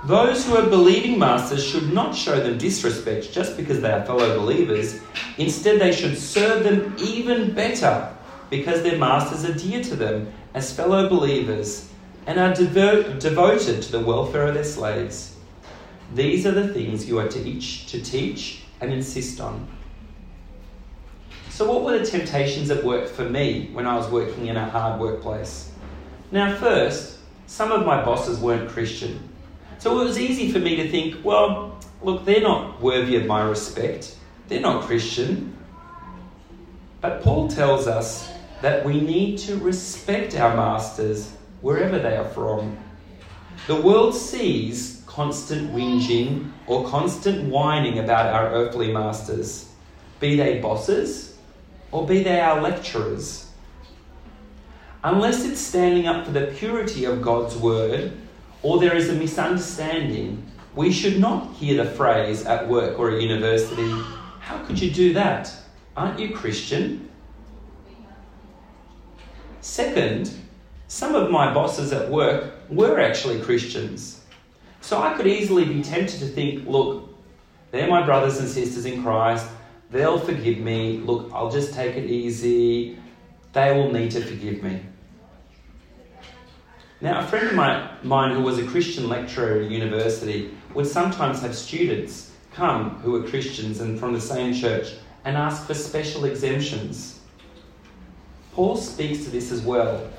Those 0.05 0.45
who 0.45 0.58
are 0.58 0.70
believing 0.70 1.18
masters 1.18 1.66
should 1.66 1.93
not 1.93 2.14
show 2.14 2.39
them 2.39 2.58
disrespect 2.58 3.32
just 3.32 3.55
because 3.55 3.82
they 3.82 3.91
are 3.91 4.05
fellow 4.05 4.38
believers. 4.38 4.99
Instead, 5.38 5.80
they 5.80 5.93
should 5.93 6.18
serve 6.18 6.66
them 6.66 6.95
even 6.99 7.53
better 7.53 8.14
because 8.49 8.84
their 8.84 8.97
masters 8.97 9.45
are 9.45 9.58
dear 9.58 9.82
to 9.84 9.95
them 9.95 10.32
as 10.53 10.76
fellow 10.76 11.08
believers 11.10 11.89
and 12.26 12.38
are 12.38 12.53
devo- 12.53 13.20
devoted 13.20 13.82
to 13.82 13.91
the 13.91 13.99
welfare 14.01 14.47
of 14.47 14.53
their 14.53 14.64
slaves. 14.64 15.38
These 16.14 16.45
are 16.45 16.51
the 16.51 16.74
things 16.74 17.08
you 17.08 17.20
are 17.20 17.28
to 17.28 17.39
each 17.39 17.88
to 17.88 18.01
teach 18.01 18.64
and 18.82 18.91
insist 18.91 19.39
on. 19.39 19.68
So, 21.58 21.66
what 21.68 21.82
were 21.82 21.97
the 21.97 22.05
temptations 22.05 22.68
that 22.68 22.84
worked 22.84 23.10
for 23.10 23.28
me 23.28 23.72
when 23.74 23.88
I 23.88 23.95
was 23.95 24.08
working 24.12 24.45
in 24.45 24.58
a 24.58 24.70
hard 24.70 25.01
workplace? 25.01 25.72
Now, 26.30 26.55
first, 26.55 27.18
some 27.47 27.72
of 27.72 27.84
my 27.84 28.05
bosses 28.05 28.38
weren't 28.38 28.70
Christian. 28.70 29.28
So 29.80 29.99
it 29.99 30.03
was 30.03 30.20
easy 30.20 30.51
for 30.51 30.60
me 30.60 30.76
to 30.76 30.88
think, 30.88 31.26
well, 31.26 31.80
look, 32.03 32.26
they're 32.26 32.41
not 32.41 32.80
worthy 32.80 33.16
of 33.16 33.26
my 33.26 33.41
respect. 33.41 34.16
They're 34.47 34.62
not 34.62 34.84
Christian. 34.84 35.58
But 37.01 37.24
Paul 37.24 37.47
tells 37.47 37.88
us 37.88 38.32
that 38.62 38.86
we 38.86 39.01
need 39.01 39.39
to 39.39 39.58
respect 39.58 40.36
our 40.36 40.55
masters 40.55 41.32
wherever 41.62 41.97
they 41.97 42.18
are 42.18 42.30
from. 42.30 42.78
The 43.66 43.82
world 43.82 44.14
sees 44.14 45.01
constant 45.08 45.74
whinging 45.74 46.51
or 46.68 46.88
constant 46.88 47.49
whining 47.49 47.97
about 47.97 48.32
our 48.32 48.51
earthly 48.51 48.93
masters, 48.93 49.68
be 50.20 50.36
they 50.36 50.60
bosses 50.60 51.26
or 51.91 52.05
be 52.05 52.23
they 52.23 52.39
our 52.39 52.61
lecturers. 52.61 53.51
Unless 55.03 55.45
it's 55.45 55.61
standing 55.61 56.07
up 56.07 56.25
for 56.25 56.31
the 56.31 56.47
purity 56.47 57.05
of 57.05 57.21
God's 57.21 57.55
word 57.55 58.13
or 58.61 58.79
there 58.79 58.95
is 58.95 59.09
a 59.09 59.13
misunderstanding, 59.13 60.43
we 60.75 60.91
should 60.91 61.19
not 61.19 61.53
hear 61.53 61.83
the 61.83 61.89
phrase 61.89 62.45
at 62.45 62.67
work 62.67 62.99
or 62.99 63.11
at 63.11 63.21
university, 63.21 63.89
How 64.39 64.63
could 64.65 64.79
you 64.79 64.91
do 64.91 65.13
that? 65.13 65.53
Aren't 65.95 66.19
you 66.19 66.35
Christian? 66.35 67.09
Second, 69.61 70.33
some 70.88 71.15
of 71.15 71.29
my 71.29 71.53
bosses 71.53 71.91
at 71.91 72.09
work 72.09 72.53
were 72.69 72.99
actually 72.99 73.41
Christians. 73.41 74.21
So 74.81 75.01
I 75.01 75.13
could 75.15 75.27
easily 75.27 75.65
be 75.65 75.83
tempted 75.83 76.19
to 76.19 76.27
think, 76.27 76.65
look, 76.65 77.13
they're 77.71 77.89
my 77.89 78.05
brothers 78.05 78.39
and 78.39 78.47
sisters 78.47 78.85
in 78.85 79.03
Christ. 79.03 79.47
They'll 79.89 80.19
forgive 80.19 80.57
me. 80.57 80.97
Look, 80.97 81.31
I'll 81.33 81.51
just 81.51 81.73
take 81.73 81.95
it 81.95 82.09
easy. 82.09 82.99
They 83.53 83.73
will 83.73 83.91
need 83.91 84.11
to 84.11 84.21
forgive 84.21 84.61
me. 84.61 84.81
Now, 86.99 87.19
a 87.19 87.27
friend 87.27 87.47
of 87.47 87.53
my, 87.53 87.91
mine 88.03 88.35
who 88.35 88.41
was 88.41 88.57
a 88.57 88.65
Christian 88.65 89.07
lecturer 89.07 89.61
at 89.61 89.69
university 89.69 90.51
would 90.73 90.88
sometimes 90.88 91.41
have 91.41 91.55
students 91.55 92.31
come 92.53 92.99
who 93.01 93.11
were 93.11 93.23
Christians 93.23 93.81
and 93.81 93.99
from 93.99 94.13
the 94.13 94.21
same 94.21 94.53
church 94.53 94.93
and 95.23 95.38
ask 95.38 95.67
for 95.67 95.75
special 95.75 96.25
exemptions. 96.25 97.19
Paul 98.53 98.75
speaks 98.75 99.23
to 99.25 99.29
this 99.29 99.51
as 99.51 99.61
well. 99.61 100.09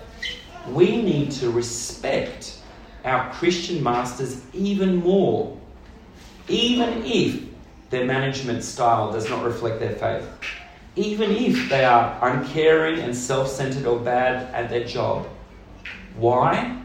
We 0.69 1.03
need 1.03 1.33
to 1.33 1.51
respect 1.51 2.61
our 3.05 3.33
Christian 3.33 3.83
masters 3.83 4.41
even 4.53 4.97
more, 4.97 5.59
even 6.47 7.03
if 7.05 7.48
their 7.91 8.05
management 8.05 8.63
style 8.65 9.13
does 9.13 9.29
not 9.29 9.45
reflect 9.45 9.81
their 9.81 9.95
faith, 9.95 10.29
even 10.97 11.31
if 11.31 11.69
they 11.69 11.85
are 11.85 12.19
uncaring 12.23 13.01
and 13.01 13.17
self 13.17 13.49
centered 13.49 13.87
or 13.87 13.99
bad 13.99 14.53
at 14.55 14.69
their 14.69 14.85
job 14.85 15.27
why? 16.19 16.83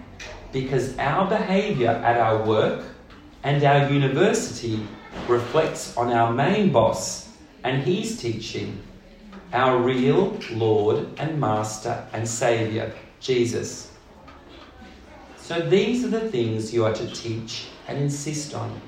Because 0.51 0.95
our 0.99 1.27
behaviour 1.27 1.89
at 1.89 2.19
our 2.19 2.45
work 2.45 2.85
and 3.41 3.63
our 3.63 3.91
university 3.91 4.85
reflects 5.27 5.97
on 5.97 6.11
our 6.11 6.31
main 6.31 6.71
boss 6.71 7.29
and 7.63 7.81
his 7.81 8.19
teaching, 8.19 8.79
our 9.51 9.77
real 9.79 10.37
Lord 10.51 11.07
and 11.17 11.39
Master 11.39 12.07
and 12.13 12.27
Saviour, 12.27 12.91
Jesus. 13.19 13.91
So 15.37 15.59
these 15.59 16.05
are 16.05 16.09
the 16.09 16.29
things 16.29 16.71
you 16.71 16.85
are 16.85 16.93
to 16.93 17.07
teach 17.11 17.69
and 17.87 17.97
insist 17.97 18.53
on. 18.53 18.79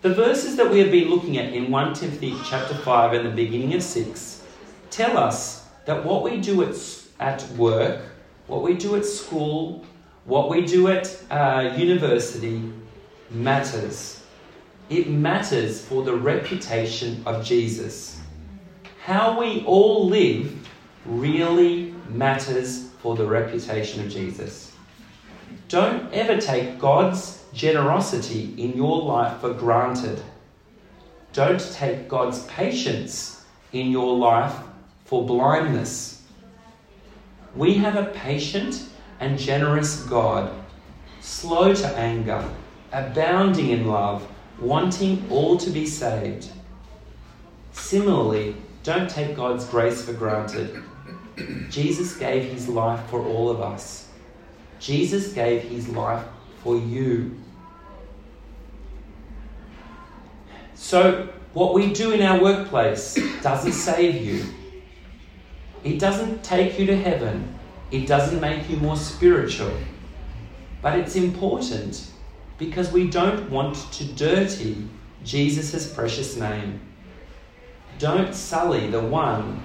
The 0.00 0.14
verses 0.14 0.54
that 0.56 0.70
we 0.70 0.78
have 0.78 0.92
been 0.92 1.08
looking 1.08 1.38
at 1.38 1.52
in 1.52 1.72
1 1.72 1.94
Timothy 1.94 2.36
chapter 2.44 2.74
5 2.74 3.14
and 3.14 3.26
the 3.26 3.30
beginning 3.30 3.74
of 3.74 3.82
6 3.82 4.44
tell 4.90 5.18
us 5.18 5.66
that 5.86 6.04
what 6.04 6.22
we 6.22 6.40
do 6.40 6.62
at, 6.62 6.76
at 7.18 7.48
work 7.56 8.00
what 8.48 8.62
we 8.62 8.74
do 8.74 8.96
at 8.96 9.04
school, 9.04 9.84
what 10.24 10.48
we 10.50 10.64
do 10.64 10.88
at 10.88 11.16
uh, 11.30 11.74
university 11.76 12.62
matters. 13.30 14.22
It 14.88 15.10
matters 15.10 15.84
for 15.84 16.02
the 16.02 16.14
reputation 16.14 17.22
of 17.26 17.44
Jesus. 17.44 18.20
How 19.04 19.38
we 19.38 19.64
all 19.66 20.08
live 20.08 20.66
really 21.04 21.94
matters 22.08 22.88
for 23.00 23.16
the 23.16 23.26
reputation 23.26 24.04
of 24.04 24.10
Jesus. 24.10 24.72
Don't 25.68 26.12
ever 26.14 26.40
take 26.40 26.78
God's 26.78 27.37
generosity 27.52 28.54
in 28.56 28.76
your 28.76 29.02
life 29.02 29.40
for 29.40 29.52
granted. 29.52 30.22
Don't 31.32 31.60
take 31.72 32.08
God's 32.08 32.44
patience 32.44 33.44
in 33.72 33.90
your 33.90 34.16
life 34.16 34.54
for 35.04 35.26
blindness. 35.26 36.22
We 37.54 37.74
have 37.74 37.96
a 37.96 38.10
patient 38.12 38.84
and 39.20 39.38
generous 39.38 40.02
God, 40.04 40.50
slow 41.20 41.74
to 41.74 41.86
anger, 41.96 42.44
abounding 42.92 43.70
in 43.70 43.86
love, 43.86 44.26
wanting 44.60 45.26
all 45.30 45.56
to 45.56 45.70
be 45.70 45.86
saved. 45.86 46.50
Similarly, 47.72 48.56
don't 48.82 49.08
take 49.08 49.36
God's 49.36 49.64
grace 49.64 50.04
for 50.04 50.12
granted. 50.12 50.82
Jesus 51.68 52.16
gave 52.16 52.44
his 52.44 52.68
life 52.68 53.08
for 53.08 53.24
all 53.24 53.50
of 53.50 53.60
us. 53.60 54.08
Jesus 54.80 55.32
gave 55.32 55.62
his 55.62 55.88
life 55.88 56.24
for 56.62 56.76
you. 56.76 57.36
So, 60.74 61.28
what 61.54 61.74
we 61.74 61.92
do 61.92 62.12
in 62.12 62.22
our 62.22 62.40
workplace 62.40 63.18
doesn't 63.42 63.72
save 63.72 64.22
you. 64.22 64.44
It 65.84 65.98
doesn't 65.98 66.44
take 66.44 66.78
you 66.78 66.86
to 66.86 66.96
heaven, 66.96 67.54
it 67.90 68.06
doesn't 68.06 68.40
make 68.40 68.68
you 68.68 68.76
more 68.76 68.96
spiritual. 68.96 69.72
But 70.80 70.98
it's 70.98 71.16
important 71.16 72.12
because 72.58 72.92
we 72.92 73.08
don't 73.08 73.50
want 73.50 73.76
to 73.92 74.04
dirty 74.04 74.88
Jesus' 75.24 75.92
precious 75.92 76.36
name. 76.36 76.80
Don't 77.98 78.34
sully 78.34 78.88
the 78.88 79.00
one 79.00 79.62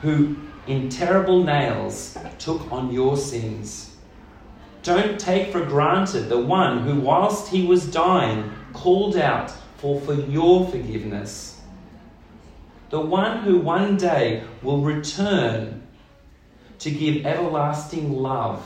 who, 0.00 0.36
in 0.66 0.88
terrible 0.88 1.42
nails, 1.42 2.16
took 2.38 2.70
on 2.70 2.92
your 2.92 3.16
sins. 3.16 3.91
Don't 4.82 5.18
take 5.18 5.52
for 5.52 5.64
granted 5.64 6.28
the 6.28 6.38
one 6.38 6.80
who, 6.80 7.00
whilst 7.00 7.48
he 7.48 7.66
was 7.66 7.90
dying, 7.90 8.52
called 8.72 9.16
out 9.16 9.52
for, 9.76 10.00
for 10.00 10.14
your 10.14 10.68
forgiveness 10.68 11.52
the 12.92 13.00
one 13.00 13.38
who 13.38 13.56
one 13.56 13.96
day 13.96 14.44
will 14.60 14.82
return 14.82 15.82
to 16.78 16.90
give 16.90 17.24
everlasting 17.24 18.12
love 18.12 18.62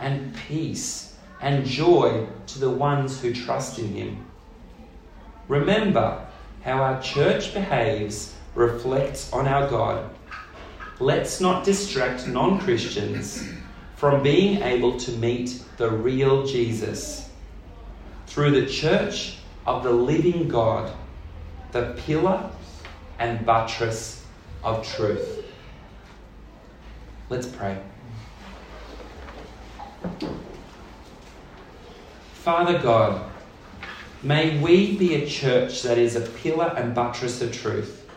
and 0.00 0.34
peace 0.48 1.16
and 1.40 1.64
joy 1.64 2.26
to 2.48 2.58
the 2.58 2.68
ones 2.68 3.20
who 3.20 3.32
trust 3.32 3.78
in 3.78 3.86
him. 3.92 4.26
Remember 5.46 6.26
how 6.64 6.82
our 6.82 7.00
church 7.00 7.54
behaves 7.54 8.34
reflects 8.56 9.32
on 9.32 9.46
our 9.46 9.70
God. 9.70 10.10
Let's 10.98 11.40
not 11.40 11.64
distract 11.64 12.26
non 12.26 12.58
Christians 12.58 13.48
from 14.00 14.22
being 14.22 14.62
able 14.62 14.96
to 14.96 15.10
meet 15.18 15.62
the 15.76 15.90
real 15.90 16.46
Jesus 16.46 17.28
through 18.26 18.50
the 18.50 18.66
church 18.66 19.36
of 19.66 19.84
the 19.84 19.90
living 19.90 20.48
God, 20.48 20.90
the 21.72 21.92
pillar 22.06 22.50
and 23.18 23.44
buttress 23.44 24.24
of 24.64 24.88
truth. 24.88 25.44
Let's 27.28 27.46
pray. 27.46 27.78
Father 32.32 32.78
God, 32.78 33.30
may 34.22 34.58
we 34.60 34.96
be 34.96 35.16
a 35.16 35.26
church 35.26 35.82
that 35.82 35.98
is 35.98 36.16
a 36.16 36.22
pillar 36.22 36.72
and 36.74 36.94
buttress 36.94 37.42
of 37.42 37.52
truth. 37.52 38.08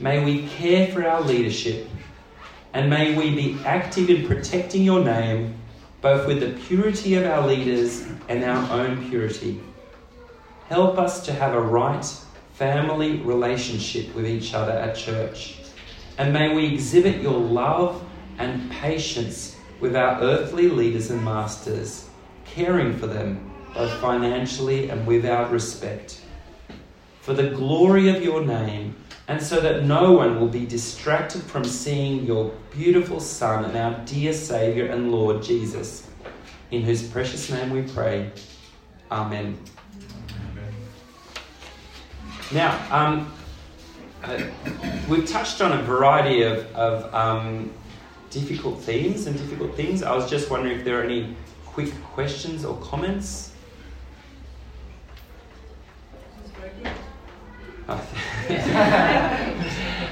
May 0.00 0.24
we 0.24 0.48
care 0.48 0.88
for 0.88 1.06
our 1.06 1.20
leadership 1.20 1.88
and 2.74 2.90
may 2.90 3.16
we 3.16 3.34
be 3.34 3.58
active 3.64 4.10
in 4.10 4.26
protecting 4.26 4.82
your 4.82 5.02
name, 5.02 5.54
both 6.00 6.26
with 6.26 6.40
the 6.40 6.60
purity 6.66 7.14
of 7.14 7.24
our 7.24 7.46
leaders 7.46 8.04
and 8.28 8.44
our 8.44 8.80
own 8.80 9.08
purity. 9.08 9.60
Help 10.68 10.98
us 10.98 11.24
to 11.24 11.32
have 11.32 11.54
a 11.54 11.60
right 11.60 12.04
family 12.54 13.18
relationship 13.18 14.12
with 14.14 14.26
each 14.26 14.54
other 14.54 14.72
at 14.72 14.96
church. 14.96 15.56
And 16.18 16.32
may 16.32 16.52
we 16.52 16.66
exhibit 16.66 17.22
your 17.22 17.38
love 17.38 18.04
and 18.38 18.70
patience 18.72 19.56
with 19.80 19.94
our 19.94 20.20
earthly 20.20 20.68
leaders 20.68 21.10
and 21.10 21.24
masters, 21.24 22.08
caring 22.44 22.96
for 22.98 23.06
them 23.06 23.52
both 23.72 23.92
financially 24.00 24.90
and 24.90 25.06
without 25.06 25.52
respect. 25.52 26.22
For 27.20 27.34
the 27.34 27.50
glory 27.50 28.08
of 28.08 28.22
your 28.22 28.44
name, 28.44 28.96
and 29.28 29.42
so 29.42 29.60
that 29.60 29.84
no 29.84 30.12
one 30.12 30.38
will 30.38 30.48
be 30.48 30.66
distracted 30.66 31.42
from 31.42 31.64
seeing 31.64 32.24
your 32.24 32.52
beautiful 32.70 33.20
Son 33.20 33.64
and 33.64 33.76
our 33.76 34.04
dear 34.04 34.32
Saviour 34.32 34.88
and 34.88 35.10
Lord 35.10 35.42
Jesus, 35.42 36.08
in 36.70 36.82
whose 36.82 37.02
precious 37.02 37.50
name 37.50 37.70
we 37.70 37.82
pray. 37.82 38.30
Amen. 39.10 39.58
Now, 42.52 42.78
um, 42.90 43.32
uh, 44.22 44.42
we've 45.08 45.26
touched 45.26 45.60
on 45.62 45.72
a 45.72 45.82
variety 45.82 46.42
of, 46.42 46.66
of 46.74 47.14
um, 47.14 47.72
difficult 48.30 48.80
themes 48.80 49.26
and 49.26 49.36
difficult 49.38 49.74
things. 49.74 50.02
I 50.02 50.14
was 50.14 50.28
just 50.28 50.50
wondering 50.50 50.78
if 50.78 50.84
there 50.84 51.00
are 51.00 51.04
any 51.04 51.34
quick 51.64 51.94
questions 52.12 52.64
or 52.64 52.76
comments. 52.78 53.53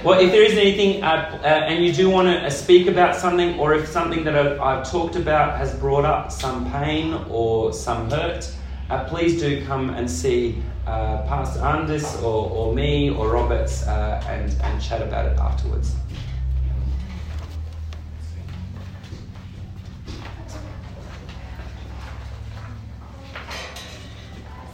Well, 0.04 0.18
if 0.18 0.32
there 0.32 0.42
is 0.42 0.54
anything, 0.54 1.04
uh, 1.04 1.38
uh, 1.44 1.46
and 1.46 1.84
you 1.84 1.92
do 1.92 2.10
want 2.10 2.26
to 2.26 2.46
uh, 2.46 2.50
speak 2.50 2.88
about 2.88 3.14
something, 3.14 3.56
or 3.60 3.72
if 3.74 3.86
something 3.86 4.24
that 4.24 4.34
I've, 4.34 4.60
I've, 4.60 4.90
talked 4.90 5.14
about 5.14 5.56
has 5.58 5.72
brought 5.78 6.04
up 6.04 6.32
some 6.32 6.68
pain 6.72 7.14
or 7.30 7.72
some 7.72 8.10
hurt, 8.10 8.52
uh, 8.90 9.04
please 9.04 9.40
do 9.40 9.64
come 9.64 9.90
and 9.90 10.10
see 10.10 10.60
uh, 10.88 11.22
Pastor 11.28 11.60
Andis 11.60 12.20
or, 12.20 12.50
or, 12.50 12.74
me 12.74 13.10
or 13.10 13.28
Roberts 13.28 13.86
and, 13.86 14.50
and 14.60 14.82
chat 14.82 15.02
about 15.02 15.26
it 15.26 15.38
afterwards. 15.38 15.94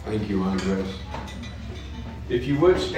Thank 0.07 0.31
you, 0.31 0.39
Andrejs. 0.39 1.38
If 2.29 2.47
you 2.47 2.59
would 2.59 2.79
stand. 2.79 2.97